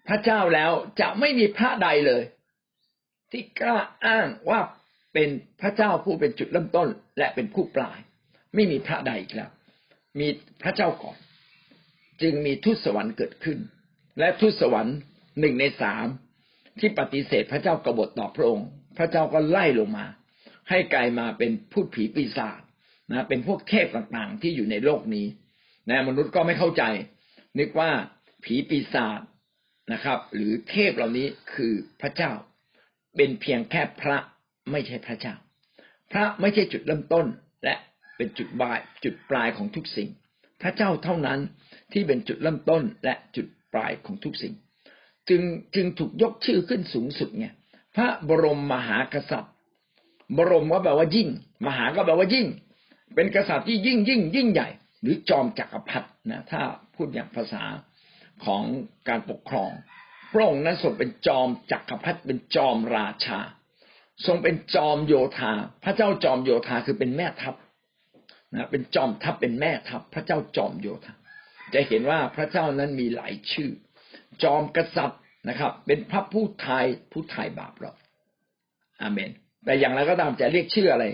[0.08, 2.22] พระเจ้าแล้วจะไม่มีพระใดเลย
[3.30, 4.60] ที่กล้าอ้างว่า
[5.14, 5.28] เป็น
[5.60, 6.88] พระเจ้าผู้เป็นจุดเริ่มต้น
[7.18, 7.98] และเป็นผู้ปลาย
[8.54, 9.50] ไม่มีพระใดอีกแล้ว
[10.20, 10.28] มี
[10.62, 11.18] พระเจ้าก่อน
[12.22, 13.58] จึงมีทูตสวรรค์เกิดขึ้น
[14.18, 14.96] และทูตสวรรค์
[15.40, 16.06] หนึ่งในสาม
[16.78, 20.06] ที่ปฏิเสธพระเจ้ากบฏต่อพระองค์ พระเจ้าก็ไล่ลงมา
[20.70, 22.60] ให้กลายมาเป็นพูดผีปีศาจ
[23.10, 25.26] นะเป็นพวกเทพต่างๆ ที่อยู่ในโลกนี้
[25.88, 26.82] นะมนุษย์ก็ไม่เข้าใจ
[27.58, 27.90] นึกว่า
[28.44, 29.20] ผีปีศาจ
[29.92, 32.32] นะครับ หรือเทพเหล่านี้คือพระเจ้า
[33.16, 34.16] เป็นเพียงแค่พระ
[34.70, 35.34] ไม่ใช่พระเจ้า
[36.12, 37.26] พระไม่ใช่จุดเริ่มต้น
[37.64, 37.74] และ
[38.16, 40.08] เป็นจุดบายจุดปลายของทุกสิ่ง
[40.62, 41.38] พระเจ้าเท่านั้น
[41.92, 44.54] ที่เป็นจุดเริ่มต้นและจุดปลายของทุกสิ่ง
[45.28, 45.42] จึง
[45.74, 47.46] จึงถูกยกชื่อขึ้นสูงสุดไง
[47.96, 49.52] พระบรมมหากษัตริย์
[50.36, 51.28] บรมก็แปลว่ายิ่ง
[51.66, 52.46] มหาก็แปลว่ายิ่ง
[53.14, 54.68] เป็นกษัตริย์ที่ยิ่งยิ่ง ยิ่งใหญ่
[55.02, 56.60] หรือจอมจักรพรรดินะถ้า
[56.94, 57.62] พูดอย่างภาษา
[58.44, 58.62] ของ
[59.08, 59.70] การปกครอง
[60.32, 63.38] พระองค์นั้นทรงเป็นจอมจักรพรรดิเป็นจอมราชา
[64.26, 65.52] ทรงเป็นจอมโยธา
[65.84, 67.54] พระเจ้าจอมโยธาคือเป็นแม่ทัพ
[68.54, 71.14] นะเป็นจอมทัพเป็นแม่ทัพพระเจ้าจอมโยธา
[71.74, 73.70] จะเห็นว่าพระเจ้านั้นมีหลายชื่อ
[74.42, 77.92] จอมกษัตริย์นะครับ เป็นพระผู้ไทยผู้ไทยบาปเรา
[79.02, 79.30] อาเมน
[79.64, 81.04] แต่อย่างไรก็ตามจะเรียกชื่ออะไร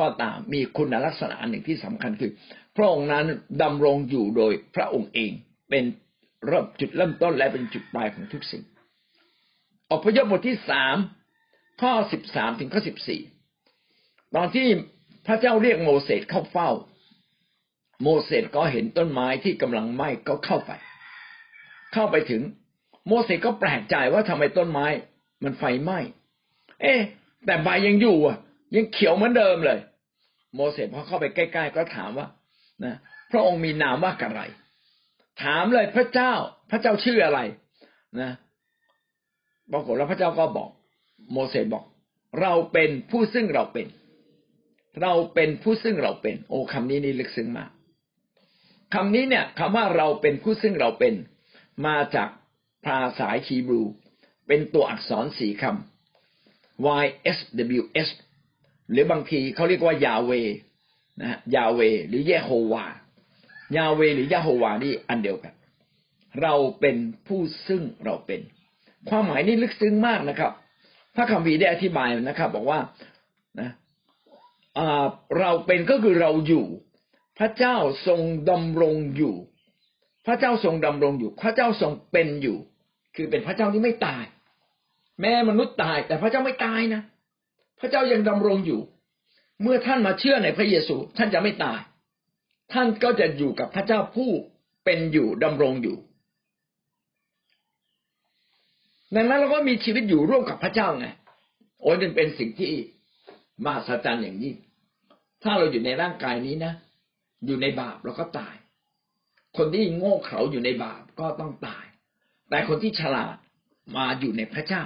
[0.00, 2.32] ก็ตามมีคุณลักษณะหนึ่งที่สำคัญคือ
[2.76, 3.26] พระองค์นั้น
[3.62, 5.32] ดำรงอยู่โดยพระองค์เอง
[5.70, 5.84] เป็น
[6.46, 8.62] เริ่มจุดเริ่มต้นและเป็นจุดปลายของทุกสิ่ง
[9.92, 10.96] อพยพบทที่สาม
[11.82, 13.20] ข้อสิบสามถึงข้อสิบสี่
[14.34, 14.66] ตอนที่
[15.26, 16.70] พระเจ้าเรียกโมเสสเข้าเฝ้า
[18.02, 20.72] โมเสสก็เห็นต้นไม้ที่กำลังไหม้ก็เข้าไป
[21.92, 22.42] เข้าไปถึง
[23.06, 24.86] โมเสสก็แปลกใจว่าทำไมต้นไม้
[25.44, 25.98] มันไฟไหม้
[26.82, 26.94] เอ๊
[27.46, 28.38] แต่ใบยังอยู่อะ
[28.76, 29.78] ยังเขียวเหมือนเดิมเลย
[30.54, 32.28] โมเสสพอเข้าไปใกล้ๆก็ถามว่า
[32.84, 32.94] นะ
[33.30, 34.42] พระองค์มีนามว่าอะไร
[35.42, 36.32] ถามเลยพระเจ้า
[36.70, 37.40] พระเจ้าชื่ออะไร
[38.20, 38.30] นะ
[39.72, 40.70] ปรากฏแล้วพระเจ้าก็บอก
[41.32, 41.84] โมเสสบอก
[42.40, 43.86] เราเป็นผู้ซึ่งเราเป็น
[45.02, 47.70] เราเป็นผู้ซึ่งเราเป็น โอ้คำนี้นี่ลึกซึ้งมาก
[48.94, 51.14] คำนี้เนี่ยคำว่าเราเป็นผู้ซึ่งเราเป็น
[51.86, 52.28] มาจาก
[52.86, 53.82] ภาษาฮีบรู
[54.46, 57.06] เป็นตัวอักษรสี่คำ Y
[57.36, 57.38] S
[57.80, 58.08] W S
[58.90, 60.32] หรือบางทีเขาเรียกว่ายาเว
[61.20, 62.84] นะยาเว หรือเยโฮวา
[63.76, 65.54] ยาเวหรือยาโฮวานี่อันเดียวกัน
[66.42, 66.96] เราเป็น
[67.26, 68.40] ผู้ซึ่งเราเป็น
[69.08, 70.52] ความหมายนี้ลึกซึ้งมากนะครับ
[71.18, 72.80] พระคัมภีร์ได้อธิบายนะครับ บอกว่า
[73.60, 73.70] นะ
[75.38, 76.66] เราเป็นก็คือเราอยู่
[77.38, 79.34] พระเจ้าทรงดำรงอยู่
[80.26, 82.58] พระเจ้าทรงดำรงอยู่ พระเจ้าทรงเป็นอยู่
[83.16, 84.24] คือเป็นพระเจ้าที่ไม่ตาย
[85.20, 87.02] แม้มนุษย์ตาย แต่พระเจ้าไม่ตายนะ
[87.80, 88.80] พระเจ้ายังดำรงอยู่
[89.62, 91.80] เมื่อท่านมาเชื่อในพระเยซู ท่านจะไม่ตาย
[92.72, 94.30] ท่านก็จะอยู่กับพระเจ้าผู้
[94.84, 95.96] เป็นอยู่ดำรงอยู่
[99.14, 101.06] ดังนั้นเราก็มีชีวิตอยู่ร่วมกับพระเจ้าไง
[101.82, 102.72] โอ้ยมันเป็นสิ่งที่
[103.64, 104.56] มหัศจรรย์อย่างยิ่ง
[105.42, 106.72] ถ้าเราอยู่ในร่างกายนี้นะ
[107.46, 108.54] อยู่ในบาปเราก็ตาย
[109.56, 111.84] คนที่โง่เขลาอยู่ในบาปก็ต้องตาย
[112.50, 113.36] แต่คนที่ฉลาด
[113.96, 114.84] มาอยู่ในพระเจ้า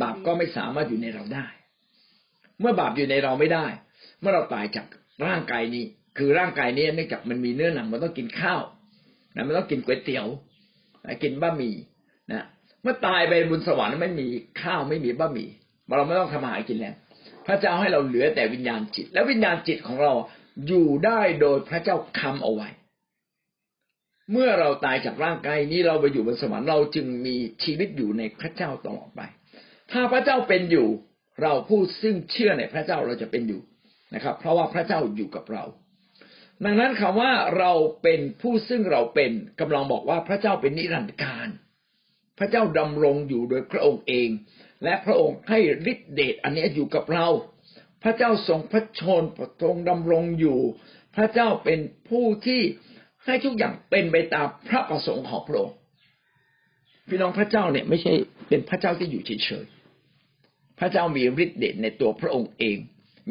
[0.00, 1.46] บาปก็ไม่สามารถอยู่ในเราได้
[2.60, 3.66] เมื่อบาปอยู่ในเราไม่ได้
[4.20, 4.86] เมื่อเราตายจาก
[5.26, 5.84] ร่างกายนี้
[6.18, 8.62] คือร่างกายนี้เนื่องจากมันมีเนื้อหนังมันต้องกินข้าว
[9.34, 10.26] นะมันต้องกินก๋วยเตี๋ยว
[11.22, 11.74] กินบะหมี่
[12.32, 12.44] นะ
[12.82, 14.26] เมื่อตายไปบนสวรรค์ไม่มี
[14.62, 15.48] ข้าวไม่มีบะหมี่
[15.96, 16.94] เราไม่ต้องทำอาหารกินแล้ว
[17.46, 20.12] พระเจ้าให้เราเหลือแต่วิญญาณจิต และวิญญาณจิตของเรา
[20.66, 22.68] อยู่ได้โดยพระเจ้าคำเอาไว้
[24.32, 29.20] เมื่อเราตายจากร่างกายนี้เราไปอยู่บนสวรรค์เราจึงมีชีวิตอยู่ในพระเจ้าตลอดไป
[29.92, 30.88] ถ้าพระเจ้าเป็นอยู่
[31.42, 33.60] เราผู้ซึ่งเชื่อในพระเจ้าเราจะเป็นอยู่
[34.14, 35.64] นะครับ เพราะว่าพระเจ้าอยู่กับเรา
[36.64, 37.72] ดังนั้นคำว่าเรา
[38.02, 41.48] เป็นผู้ซึ่งเราเป็นกำลังบอกว่าพระเจ้าเป็นนิรันดร์การ
[42.38, 44.28] พระเจ้าดำรงอยู่โดยพระองค์เอง
[44.84, 45.58] และพระองค์ให้
[45.92, 47.26] ฤทธิเดชอันนี้อยู่กับเรา
[48.02, 49.22] พระเจ้าทรงพระชน
[49.62, 50.58] ทรงดำรงอยู่
[51.16, 52.60] พระเจ้าเป็นผู้ที่
[53.24, 55.76] ให้ทุกอย่างเป็นไปตามพระประสงค์ของพระองค์
[57.08, 58.12] พี่น้องพระเจ้าเนี่ยไม่ใช่
[58.48, 62.76] เป็นพระเจ้าที่อยู่เฉยๆพระเจ้ามีฤทธิเดชในตัวพระองค์เอง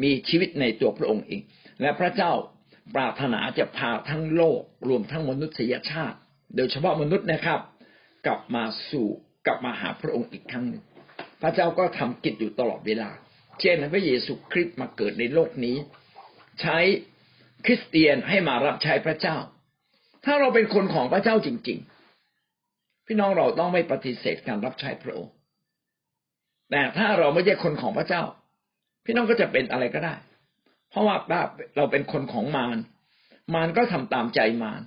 [0.02, 1.40] มีชีวิตในตัวพระองค์เอง
[1.80, 2.32] และพระเจ้า
[2.94, 6.18] ปรารถนาจะพาทั้งโลกรวมทั้งมนุษยชาติ
[6.56, 7.60] โดยเฉพาะมนุษย์นะครับ
[8.26, 9.08] กลับมาสู่
[9.46, 10.82] กลับมาหาพระองค์อีกครั้งหนึ่ง
[11.42, 13.10] พระเจ้าก็ทำกิจอยู่ตลอดเวลา
[13.60, 15.76] เช่นพระเยซูคริสต์มาเกิดในโลกนี้
[16.60, 16.78] ใช้
[17.64, 19.36] คริสเตียนให้มารับใช้พระเจ้า
[20.24, 21.78] ถ้าเราเป็นคนของพระเจ้าจริง
[22.42, 25.32] ๆ พี่น้องเราต้องไม่ปฏิเสธการรับใช้พระองค์
[26.70, 28.22] แต่ถ้าเราไม่ใช่คนของพระเจ้า
[29.04, 30.14] พี่น้องก็จะเป็นอะไรก็ได้
[30.90, 31.16] เพราะว่า
[31.76, 32.78] เราเป็นคนของมาร
[33.54, 34.80] มารก็ทำตามใจมาร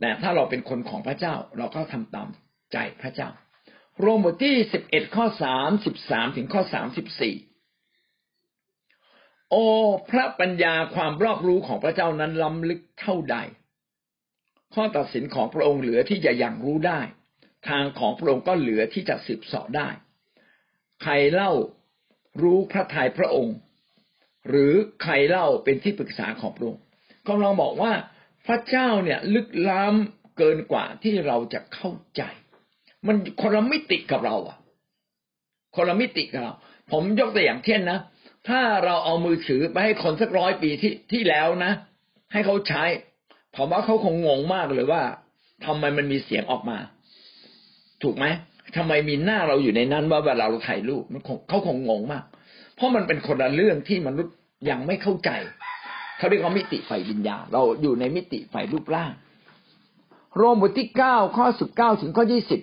[0.00, 2.28] แต่ถ้าเราเป็นคนของพระเจ้า เราก็ทำตาม
[2.72, 3.30] ใจพระเจ้า
[4.00, 7.34] โรมบทที่สิบเอ็ดข้อสามสิบสามถึงข้อสามสิบสี่
[9.50, 9.64] โอ้
[10.10, 13.36] พระปัญญาความรอบรู้ของพระเจ้านั้นล้ำลึกเท่าใด
[14.74, 17.00] ข้อตัดสินของพระองค์เหลือที่จะยังรู้ได้
[17.68, 19.88] ทางของพระองค์ก็เหลือที่จะสืบเสาะได้
[21.02, 21.52] ใครเล่า
[22.42, 23.56] รู้พระทัยพระองค์
[24.48, 26.82] หรือใครเล่าเป็นที่ปรึกษาของพระองค์
[27.28, 27.92] กำลังบอกว่า
[28.46, 32.22] พระเจ้าเนี่ยลึกล้ำเกินกว่าที่เราจะเข้าใจ
[33.06, 34.56] มันคนละมิติกับเราอะ
[35.76, 36.52] คนละมิติกับเรา
[36.92, 37.98] ผมยกตัวอย่างเช่นนะ
[38.48, 41.72] ถ้าเราเอามือถือไปให้คนสักร้อยปีที่ที่แล้วนะ
[42.32, 42.84] ให้เขาใช้
[43.56, 45.02] ผมว่าเขาคงงงมากเลยว่า
[45.66, 46.78] ทำไมมันมีเสียงออกมา
[48.02, 48.26] ถูกไหม
[48.76, 52.24] ทำไมมีหน้าเราอยู่ในนั้นว่าเวลาเราถ่ายรูปมันคงเขาคงงงมาก
[52.74, 54.34] เพราะมันเป็นคนละเรื่องที่มนุษย์
[54.70, 55.30] ยังไม่เข้าใจ
[56.18, 59.12] เขาเรียกว่ามิติฝ่ายวิญญาณเราอยู่ในมิติฝ่ายรูปร่าง
[60.36, 62.60] โรมบทที่เก้าข้อสิบเก้าถึงข้อยี่สิบ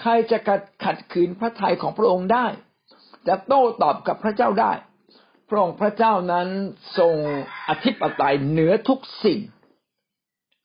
[0.00, 0.38] ใครจะ
[0.84, 2.46] ขัดขืนพระทัยของพระองค์ได้
[3.28, 4.72] จะโต้ตอบกับพระเจ้าได้
[5.48, 6.48] พระองค์พระเจ้านั้น
[6.98, 7.14] ทรง
[7.68, 9.40] อธิปไตยเหนือทุกสิ่ง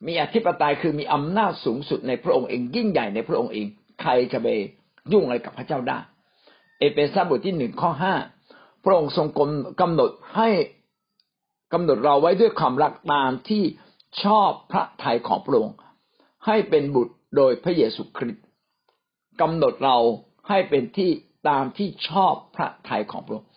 [0.08, 3.66] มีอธิปไตยคือมีอำนาจสูงสุดในพระองค์เองยิ่งใหญ่ในพระองค์เอง
[4.02, 4.48] ใครจะไป
[5.12, 6.00] ยุ่งอะไรกับพระเจ้าได้
[6.80, 8.16] เอเฟซัสบทที่หนึ่งข้อห้า
[8.84, 9.28] พระองค์ทรง
[9.82, 10.50] กำหนดให้
[11.74, 13.64] กำหนดเราไว้ด้วยความรักตามที่
[14.24, 15.76] ชอบพระทัยของพระองค์
[16.46, 18.40] ให้เป็นบุตรโดยพระเยซูคริสต
[19.42, 19.98] กำหนดเรา
[20.50, 21.12] ให้เป็นที่
[21.50, 23.50] ตามที่ชอบพระทัยของพระองค์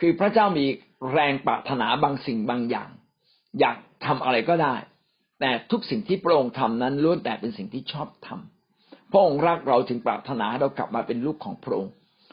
[0.00, 0.66] คือพระเจ้ามี
[1.12, 2.90] แรงปรารถนาบางสิ่งบางอย่าง
[3.60, 4.74] อยากทำอะไรก็ได้
[5.40, 11.92] แต่ทุกสิ่งที่พระองค์ทำนั้นล้วนแต่เป็นสิ่งที่ชอบทำพระองค์รักเราถึงปรารถนาให้เรากลับมาเป็นลูกของพระองค์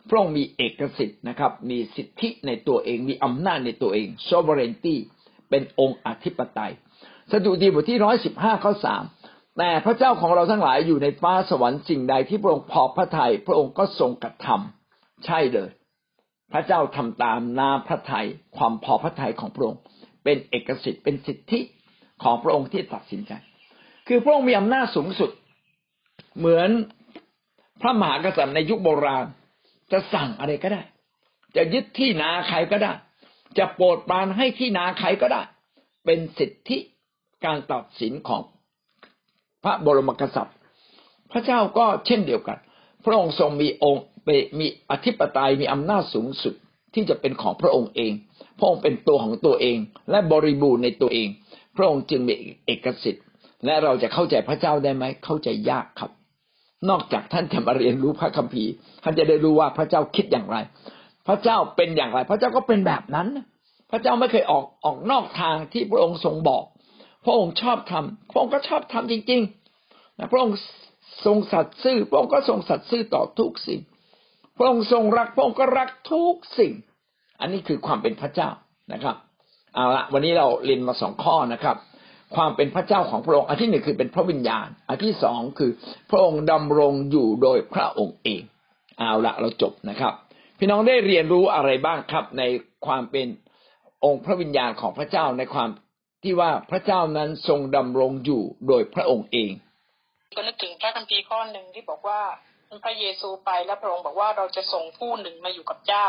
[0.10, 4.96] พระองค์มีเอกสิทธิ์นะครับ มีสิทธิในตัวเอง มีอำนาจในตัวเอง sovereignty
[5.50, 6.74] เป็นองค์อธิปไตย
[7.32, 9.04] สดุดีบทที่ร้อยสิบห้าข้อสาม
[9.60, 15.70] แต่พระเจ้าของเราทั้งหลายอยู่ในฟ้าสวรรค์สิ่งใดที่พระองค์พอพระทยัยพระองค์ก็ทรงกระทำใช่เลย
[16.54, 19.80] พระเจ้าทำตามนาพระทยัยความพอพระทัยของพระองค์
[20.24, 21.60] เป็นเอกสิทธิ์เป็นสิทธิ
[22.24, 23.32] ของพระองค์ที่ตัดสินใจ
[24.08, 25.32] คือพระองค์มีอำนาจสูงสุด
[26.38, 26.70] เหมือน
[27.82, 29.26] พระมหากษัตริย์ในยุคโบราณ
[29.92, 30.82] จะสั่งอะไรก็ได้
[31.56, 32.94] จะยึดที่นาใครก็ได้
[33.58, 35.42] จะโปรดปรานให้ที่นาใครก็ได้
[36.06, 36.78] เป็นสิทธิ
[37.46, 38.42] การตัดสินของ
[39.64, 40.56] พระบรมกษัตริย์
[41.32, 42.58] พระเจ้าก็เช่นเดียวกัน
[43.06, 44.04] พระองค์ทรงมีองค์
[44.60, 46.54] มีอธิปไตยมีอำนาจสูงสุด
[46.94, 48.12] ที่จะเป็นของพระองค์เอง
[48.58, 49.78] พระองค์เป็นตัวของตัวเอง
[50.12, 51.28] และบริบูรณ์ในตัวเอง
[51.76, 52.34] พระองค์จึงมี
[52.66, 53.26] เอกสิทธิ์
[53.66, 56.12] และเราจะเข้าใจพระเจ้าได้ไหมเข้าใจยากครับ
[56.90, 58.72] นอกจากท่านจะมาเรียนรู้พระคัมภีร์
[59.04, 60.58] ท่านจะได้รู้ว่าพระเจ้าคิดอย่างไร
[61.28, 63.28] พระเจ้าเป็นอย่างไร พระเจ้าก็เป็นแบบนั้น
[63.92, 66.64] พระเจ้าไม่เคยออกออกนอกทางที่พระองค์ทรงบอก
[67.26, 70.58] พระองค์ชอบทำพระองค์ก็ชอบทำจริงๆนะพระองค์
[71.26, 73.82] ทรงสัตย์ซื่อ พระองค์ก็ทรงสัตย์ซื่อต่อทุกสิ่ง
[74.58, 76.74] พระองค์ทรงรัก พระองค์ก็รักทุกสิ่ง
[77.40, 78.50] อันนี้คือความเป็นพระเจ้า
[78.94, 79.16] นะครับ
[79.76, 81.78] เอาละวันนี้เราเรียนมาสองข้อนะครับ
[82.36, 85.72] ความเป็นพระเจ้าของพระองค์ อันที่หนึ่งคือเป็นพระวิญญาณ อันที่สองคือ
[86.10, 88.42] พระองค์ดำรงอยู่โดยพระองค์เอง
[88.98, 90.14] เอาละเราจบนะครับ
[90.60, 92.44] พี่น้องได้เรียนรู้อะไรบ้างครับใน
[92.86, 93.28] ความเป็น
[94.06, 95.70] องค์พระวิญญาณของพระเจ้าในความ
[96.24, 99.52] ที่ว่าพระเจ้านั้นทรงดำรงอยู่โดยพระองค์เอง
[100.36, 102.22] ก็นึกถึงพระคัมภีร์ข้อหนึ่งที่บอกว่า
[102.86, 106.06] พระเยซูไปแล้วพระองค์บอกว่าเราจะส่งผู้หนึ่งมาอยู่กับเจ้า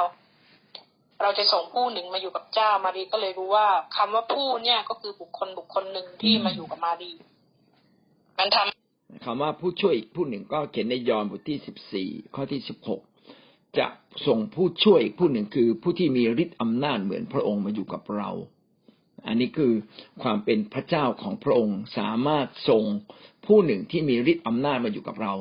[1.23, 7.13] เราจะส่งผู้หนึ่งมาอยู่กับเจ้า มารีก็เลยรู้ว่าคำว่าผู้เนี่ยก็คือบุคคลบุคคลหนึ่งที่มาอยู่กับมารี
[8.39, 13.01] มันทำคำว่าผู้ช่วยอีกผู้หนึ่งก็เขียนในยอห์นบทที่สิบสี่ข้อที่สิบหก
[13.79, 13.87] จะ
[14.27, 18.31] ส่งผู้ช่วยอีกผู้หนึ่งคือผู้ที่มีฤทธิ์อำนาจเหมือนพระองค์มาอยู่กับเรา
[19.27, 19.73] อันนี้คือ
[20.23, 22.85] ความเป็นพระเจ้าของพระองค์สามารถส่ง
[23.47, 25.33] ผู้หนึ่งที่มีฤทธิ์อำนาจมาอยู่กับเรา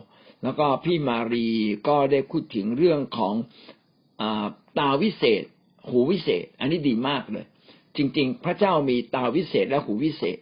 [0.44, 1.48] แล้วก็พี่มารี
[1.88, 3.34] ก็ได้พูดถึงเรื่องของ
[4.22, 4.24] อ
[4.80, 5.44] ตาวิเศษ
[5.90, 7.46] หูวิเศษ อันนี้ดีมากเลย
[7.98, 10.38] จริง ๆ พระเจ้ามีตาวิเศษและหูวิเศษ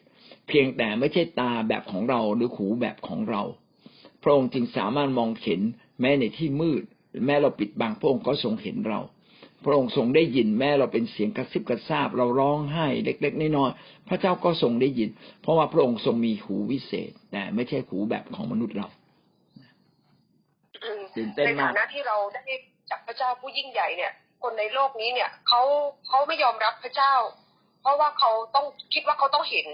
[0.47, 3.43] เพียงแต่ไม่ใช่ตาแบบของเราหรือหูแบบของเรา
[4.23, 5.61] พระองค์จึงสามารถมองเห็น
[5.99, 6.83] แม้ในที่มืด
[7.25, 8.99] แม้เราปิดบังพระองค์ก็ทรงเห็นเรา
[9.69, 15.09] ระองค์ทรงได้ยินแม้เราเป็นเสียงกระซิบกระซาบ เราร้องไห้เล็ก ๆน้อยๆพระเจ้าก็ทรงได้ยิน
[15.41, 18.87] เพราะว่าพระองค์ทรงมีหูวิเศษแต่ไม่ใช่หูแบบของมนุษย์เรา
[20.83, 22.41] อืมตื่นเต้นในมาฐากนะที่เราได้
[22.89, 24.11] จากพระเจ้าผู้ยิ่งใหญ่เนี่ย
[24.43, 25.61] คนในโลกนี้เนี่ยเขา
[26.07, 27.13] เขาไม่ยอมรับพระเจ้า
[27.81, 29.67] เพราะว่าเขาต้องคิดว่าเขาต้องเห็น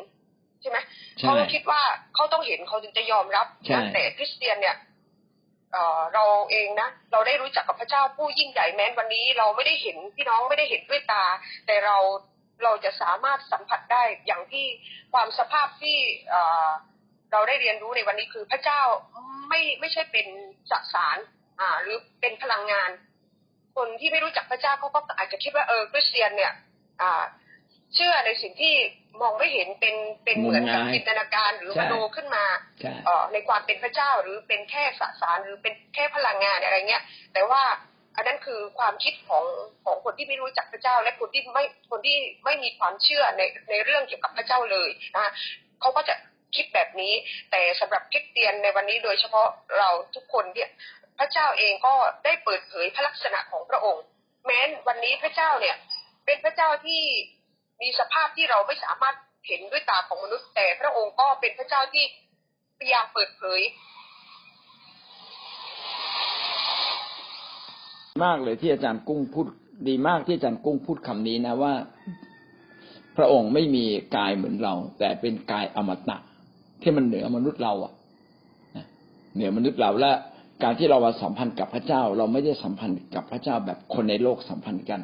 [0.61, 0.77] ใช่ไหม
[1.19, 1.81] ใช่เขาคิดว่า
[2.15, 4.75] เขาต้องเห็นเขาถึงจะยอมรับใช่นะแต่คริสเตียนเนี่ย
[6.13, 11.25] เราเองนะเราได้รู้จักกับพระเจ้าผู้ยิ่งใหญ่แม้นวันนี้ เราไม่ได้เห็นพี่น้องไม่ได้เห็นด้วยตา
[11.65, 11.97] แต่เรา
[12.63, 14.65] เราจะสามารถสัมผัสได้อย่างที่
[15.13, 15.97] ความสภาพที่
[16.29, 16.69] เอ่อ
[17.31, 18.81] เราได้เรียนรู้ในวันนี้คือพระเจ้า
[19.49, 20.27] ไม่ไม่ใช่เป็น
[20.71, 21.17] สสาร
[21.59, 22.89] อ่าหรือเป็นพลังงาน
[23.75, 26.53] คนที่ไม่รู้จักพระเจ้าเขาก็อาจจะคิดว่าเออคริสเตียนเนี่ย
[27.01, 27.23] อ่า
[27.95, 28.75] เชื่อในสิ่งที่
[29.21, 32.45] มองไม่เห็นเป็นเป็นเหมือนกับงมงายจินตนาการหรือใช่มโนขึ้นมา
[32.81, 37.03] ใช่เอ่อในความเป็นพระเจ้าหรือเป็นแค่สสารหรือเป็นแค่พลังงานอะไรเงี้ย
[37.33, 37.63] แต่ว่า
[38.15, 39.43] อันนั้นคือความคิดของ
[39.85, 45.31] ของคนที่ไม่รู้จักพระเจ้า และคนที่ไม่คนที่ไม่มีความเชื่อในในเรื่องเกี่ยวกับพระเจ้าเลยนะ
[45.81, 46.15] เขาก็จะ
[46.55, 47.13] คิดแบบนี้
[47.51, 49.47] แต่สำหรับคริสเตียนในวันนี้โดยเฉพาะ
[49.77, 50.69] เราทุกคนเนี่ย
[51.19, 51.93] พระเจ้าเองก็
[52.25, 54.03] ได้เปิดเผยพระลักษณะของพระองค์
[54.45, 55.75] แม้นวันนี้พระเจ้าเนี่ย
[56.25, 57.01] เป็นพระเจ้าที่
[57.81, 59.15] มีสภาพที่เราไม่สามารถ
[59.47, 62.05] เห็นด้วยตาของมนุษย์ แต่พระองค์ก็เป็นพระเจ้าที่
[62.77, 63.61] พยายามเปิดเผย
[68.25, 69.47] มากเลยที่อาจารย์กุ้งพูด
[69.87, 71.73] ดีมากที่อาจารย์กุ้งพูดคำนี้นะว่า
[73.17, 76.17] พระองค์ไม่มีกายเหมือนเรา แต่เป็นกายอมตะ
[76.81, 77.93] ที่มันเหนือมนุษย์เราอะ
[78.75, 78.85] นะ
[79.35, 80.11] เหนือมนุษย์เราและ
[80.63, 85.01] การที่เรามาสัมพันธ์กับพระเจ้า เราไม่ได้สัมพันธ์กับพระเจ้าแบบคนในโลกสัมพันธ์กัน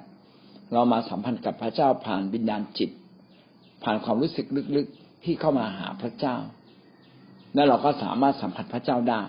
[0.73, 2.89] เรามาสัมพันธ์กับพระเจ้าผ่านวิญญาณจิต
[3.83, 4.45] ผ่านความรู้สึก
[4.75, 6.35] ลึกๆที่เข้ามาหาพระเจ้า
[7.55, 9.21] แล้วเราก็สามารถสัมผัสพระเจ้าได้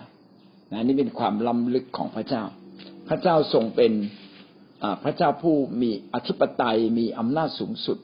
[0.71, 2.43] นะนี่เป็นความล้ำลึกของพระเจ้า
[3.09, 3.91] พระเจ้าทรงเป็น
[5.03, 7.97] พระเจ้าผู้มีอธิปไตยมีอำนาจสูงสุด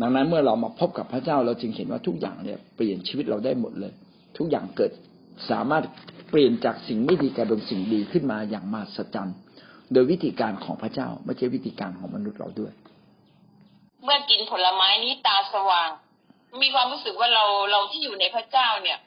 [0.00, 3.92] ดังนั้นเมื่อเรามาพบกับพระเจ้าเราจึงเห็นว่าทุกอย่างเนี่ยเปลี่ยนชีวิตเราได้หมดเลย
[4.38, 4.92] ทุกอย่างเกิด
[5.50, 5.84] สามารถ
[6.30, 9.36] เปลี่ยนจากสิ่งไม่ดีกลายเป็นสิ่งดีขึ้นมาอย่างมหัศจรรย์
[9.92, 12.72] โดยวิธีการของพระเจ้า ไม่ใช่วิธีการของมนุษย์เราด้วย
[14.04, 15.90] เมื่อกินผลไม้นี้ตาสว่าง
[16.62, 18.98] มีความรู้สึกว่าเราเราที่อยู่ในพระเจ้าเนี่ย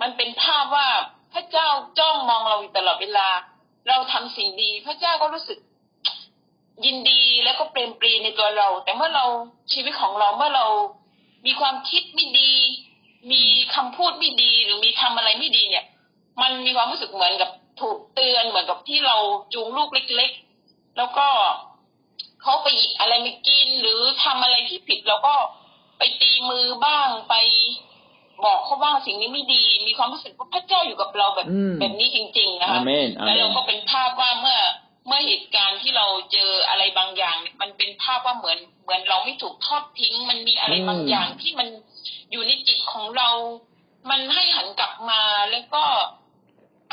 [0.00, 0.88] มันเป็นภาพว่า
[1.34, 1.68] พระเจ้า
[1.98, 3.28] จ้องมองเราอยู่ตลอดเวลา
[3.88, 5.58] เราทำสิ่งดี พระเจ้าก็รู้สึก
[6.84, 9.24] ยินดีแล้วก็เปรมปรีในตัวเรา แต่เมื่อเรา
[9.72, 10.66] ชีวิตของเราเมื่อเรา
[11.46, 12.52] มีความคิดไม่ดี
[13.32, 13.42] มี
[13.74, 15.84] คำพูดไม่ดีหรือมีทำอะไรไม่ดีเนี่ย
[16.42, 19.16] มันมีความรู้สึกเหมือนกับ ถูกเตือนเหมือนกับที่เรา
[19.54, 20.32] จูงลูกเล็ก
[20.64, 21.26] ๆ แล้วก็
[22.42, 25.34] เขาไปหยิบอะไรมากินหรือทำอะไรที่ผิดเราก็
[25.98, 27.34] ไปตีมือบ้างไป
[28.44, 34.58] บอกเขาว่าสิ่งนี้ไม่ดี มีความรู้สึกว่าพระเจ้าอยู่กับเราแบบอืมแบบนี้จริง ๆ นะคะอาเมนอาเมนแล้วเราก็เป็นภาพว่าเมื่อ
[35.06, 41.68] เมื่อเหตุการณ์ที่เราเจออะไรบางอย่างเนี่ยมันเป็นภาพว่าเหมือนเหมือนเราไม่ถูกทอดทิ้ง มันมีอะไรบางอย่างที่มัน
[42.30, 43.28] อยู่ในจิตของเรา
[44.10, 45.20] มันให้หันกลับมา
[45.50, 45.84] แล้วก็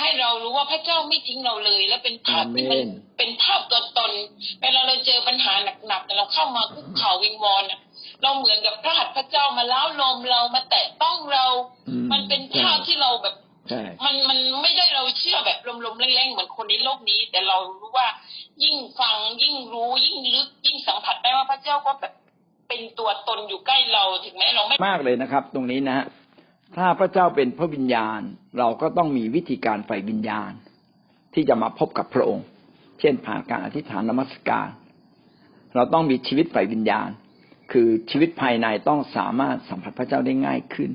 [0.02, 4.12] ให้เรารู้ว่าพระเจ้าไม่ทิ้งเราเลย และเป็นภาพที่มันอาเมนเป็นภาพตัวตน
[4.62, 5.54] เวลาเราเจอปัญหา
[5.88, 7.80] หนักๆแต่เราเข้ามาคุกเข่าวิงวอนอะ
[8.22, 11.45] เราเหมือนกับพระหัตถ์พระเจ้ามาล้าวลมเรามาแตะต้องเรา
[11.89, 13.36] อืมมันเป็นภาพที่เราแบบ
[13.70, 18.08] ใช่มันมันไม่ได้เราเชื่อแบบลมๆแรงๆเหมือนคนในโลกนี้ แต่เรารู้ว่า
[18.64, 22.14] ยิ่งฟังยิ่งรู้ยิ่งลึกยิ่งสัมผัสได้ว่าพระเจ้าก็แบบ
[22.68, 26.06] เป็นตัวตนอยู่ใกล้เราถึงแม้เราไม่มากเลยนะครับ ตรงนี้นะฮะ
[26.78, 28.22] ถ้าพระเจ้าเป็นพระวิญญาณ
[28.59, 30.51] เราก็ต้องมีวิธีการฝ่ายวิญญาณ
[31.34, 32.45] ที่จะมาพบกับพระองค์
[32.99, 34.67] เช่นผ่านการอธิษฐานนมัสการ
[35.76, 37.09] เราต้องมีชีวิตฝ่ายวิญญาณ
[37.72, 40.91] คือชีวิตภายในต้องสามารถสัมผัสพระเจ้าได้ง่ายขึ้น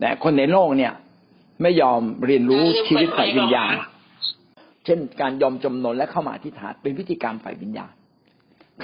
[0.00, 0.92] แต่คนในโลกเนี่ย
[1.62, 3.74] ไม่ยอมเรียนรู้ชีวิตฝ่ายวิญญาณ
[4.84, 7.92] เช่นการยอมจำนนและเข้ามาอธิษฐานเป็นวิธีการฝ่ายวิญญาณ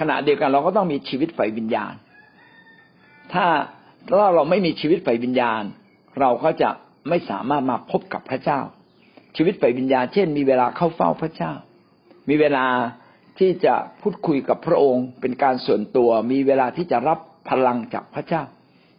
[0.00, 1.94] ขณะเดียวกันเราก็ต้องมีชีวิตฝ่ายวิญญาณ
[3.32, 3.46] ถ้า
[4.06, 5.62] ถ้าเราไม่มีชีวิตฝ่ายวิญญาณ
[6.20, 6.70] เราก็จะ
[7.08, 8.60] ไม่สามารถมาพบกับพระเจ้า
[9.36, 11.52] ชีวิตฝ่ายวิญญาณเช่น มีเวลาเข้าเฝ้าพระเจ้า
[12.28, 12.66] มีเวลา
[13.38, 17.18] ที่จะพูดคุยกับพระองค์ เป็นการส่วนตัว มีเวลาที่จะรับ
[17.50, 18.42] พลังจากพระเจ้า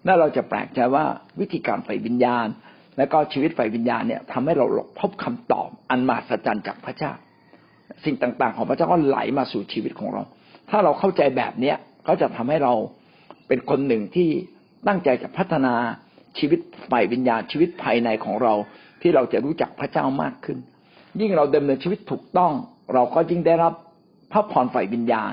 [0.05, 1.05] น่าเราจะแปลกใจว่า
[1.39, 2.47] วิธีการฝ่ายวิญญาณ
[2.97, 4.65] และก็ชีวิตฝ่ายวิญญาณเนี่ยทำให้เรา
[4.99, 7.11] พบคำตอบ อันมหัศจรรย์จากพระเจ้า
[8.05, 10.23] สิ่งต่างๆ ของพระเจ้าก็ไหลมาสู่ชีวิตของเรา
[10.69, 12.73] ถ้าเราเข้าใจแบบเนี้ยก็จะทำให้เรา
[13.47, 14.29] เป็นคนหนึ่งที่
[14.87, 15.73] ตั้งใจจะพัฒนา
[16.39, 16.59] ชีวิต
[16.91, 18.53] ฝ่ายวิญญาณชีวิตภายในของเรา
[19.01, 20.57] ที่เราจะรู้จักพระเจ้ามากขึ้น
[21.19, 22.51] ยิ่งเราดำเนินชีวิตถูกต้อง
[22.93, 23.73] เราก็ยิ่งได้รับ
[24.31, 25.31] พระพรฝ่ายวิญญาณ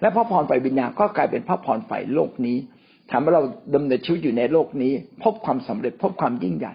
[0.00, 2.56] และพระพรฝ่ายวิญญาณก็กลายเป็นพระพรฝ่ายโลกนี้
[3.10, 3.42] ทำให้เรา
[3.74, 4.92] ดำเนินชีวิตอยู่ในโลกนี้
[5.22, 6.72] พบความสำเร็จพบความยิ่งใหญ่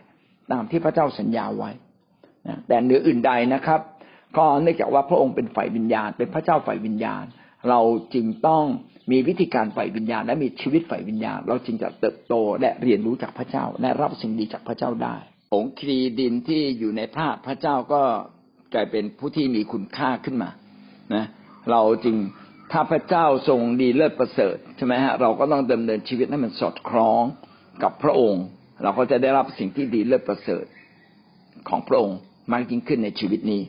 [0.51, 1.71] ตามที่พระเจ้าสัญญาไว้
[2.47, 3.82] นะแต่เหนืออื่นใดนะครับ
[4.38, 7.24] ก็เนื่องจากว่าพระองค์เป็นฝ่ายวิญญาณ เป็นพระเจ้าฝ่ายวิญญาณ
[7.69, 7.80] เรา
[8.13, 8.65] จึงต้อง
[9.12, 15.16] มีวิธีการฝ่ายวิญญาณ และมีชีวิตฝ่ายวิญญาณ เราจึงจะเติบโตและเรียนรู้จากพระเจ้า และรับสิ่งดีจากพระเจ้าได้
[15.51, 18.01] ผงคลีดินที่อยู่ในพระพระเจ้าก็
[18.74, 20.49] กลายเป็นผู้ที่มีคุณค่าขึ้นมา
[21.16, 21.26] นะ
[21.72, 22.16] เราจึง
[22.72, 27.24] ถ้าพระเจ้าทรงดีเลิศประเสริฐใช่ไหมฮะเราก็ต้องดำเนินชีวิตให้มันสอดคล้อง
[27.84, 28.43] กับพระองค์
[28.84, 30.66] เราก็จะได้รับสิ่งที่ดีเลิศประเสริฐ
[31.70, 32.18] ของพระองค์
[32.51, 33.62] มากยิ่งขึ้นในชีวิตนี้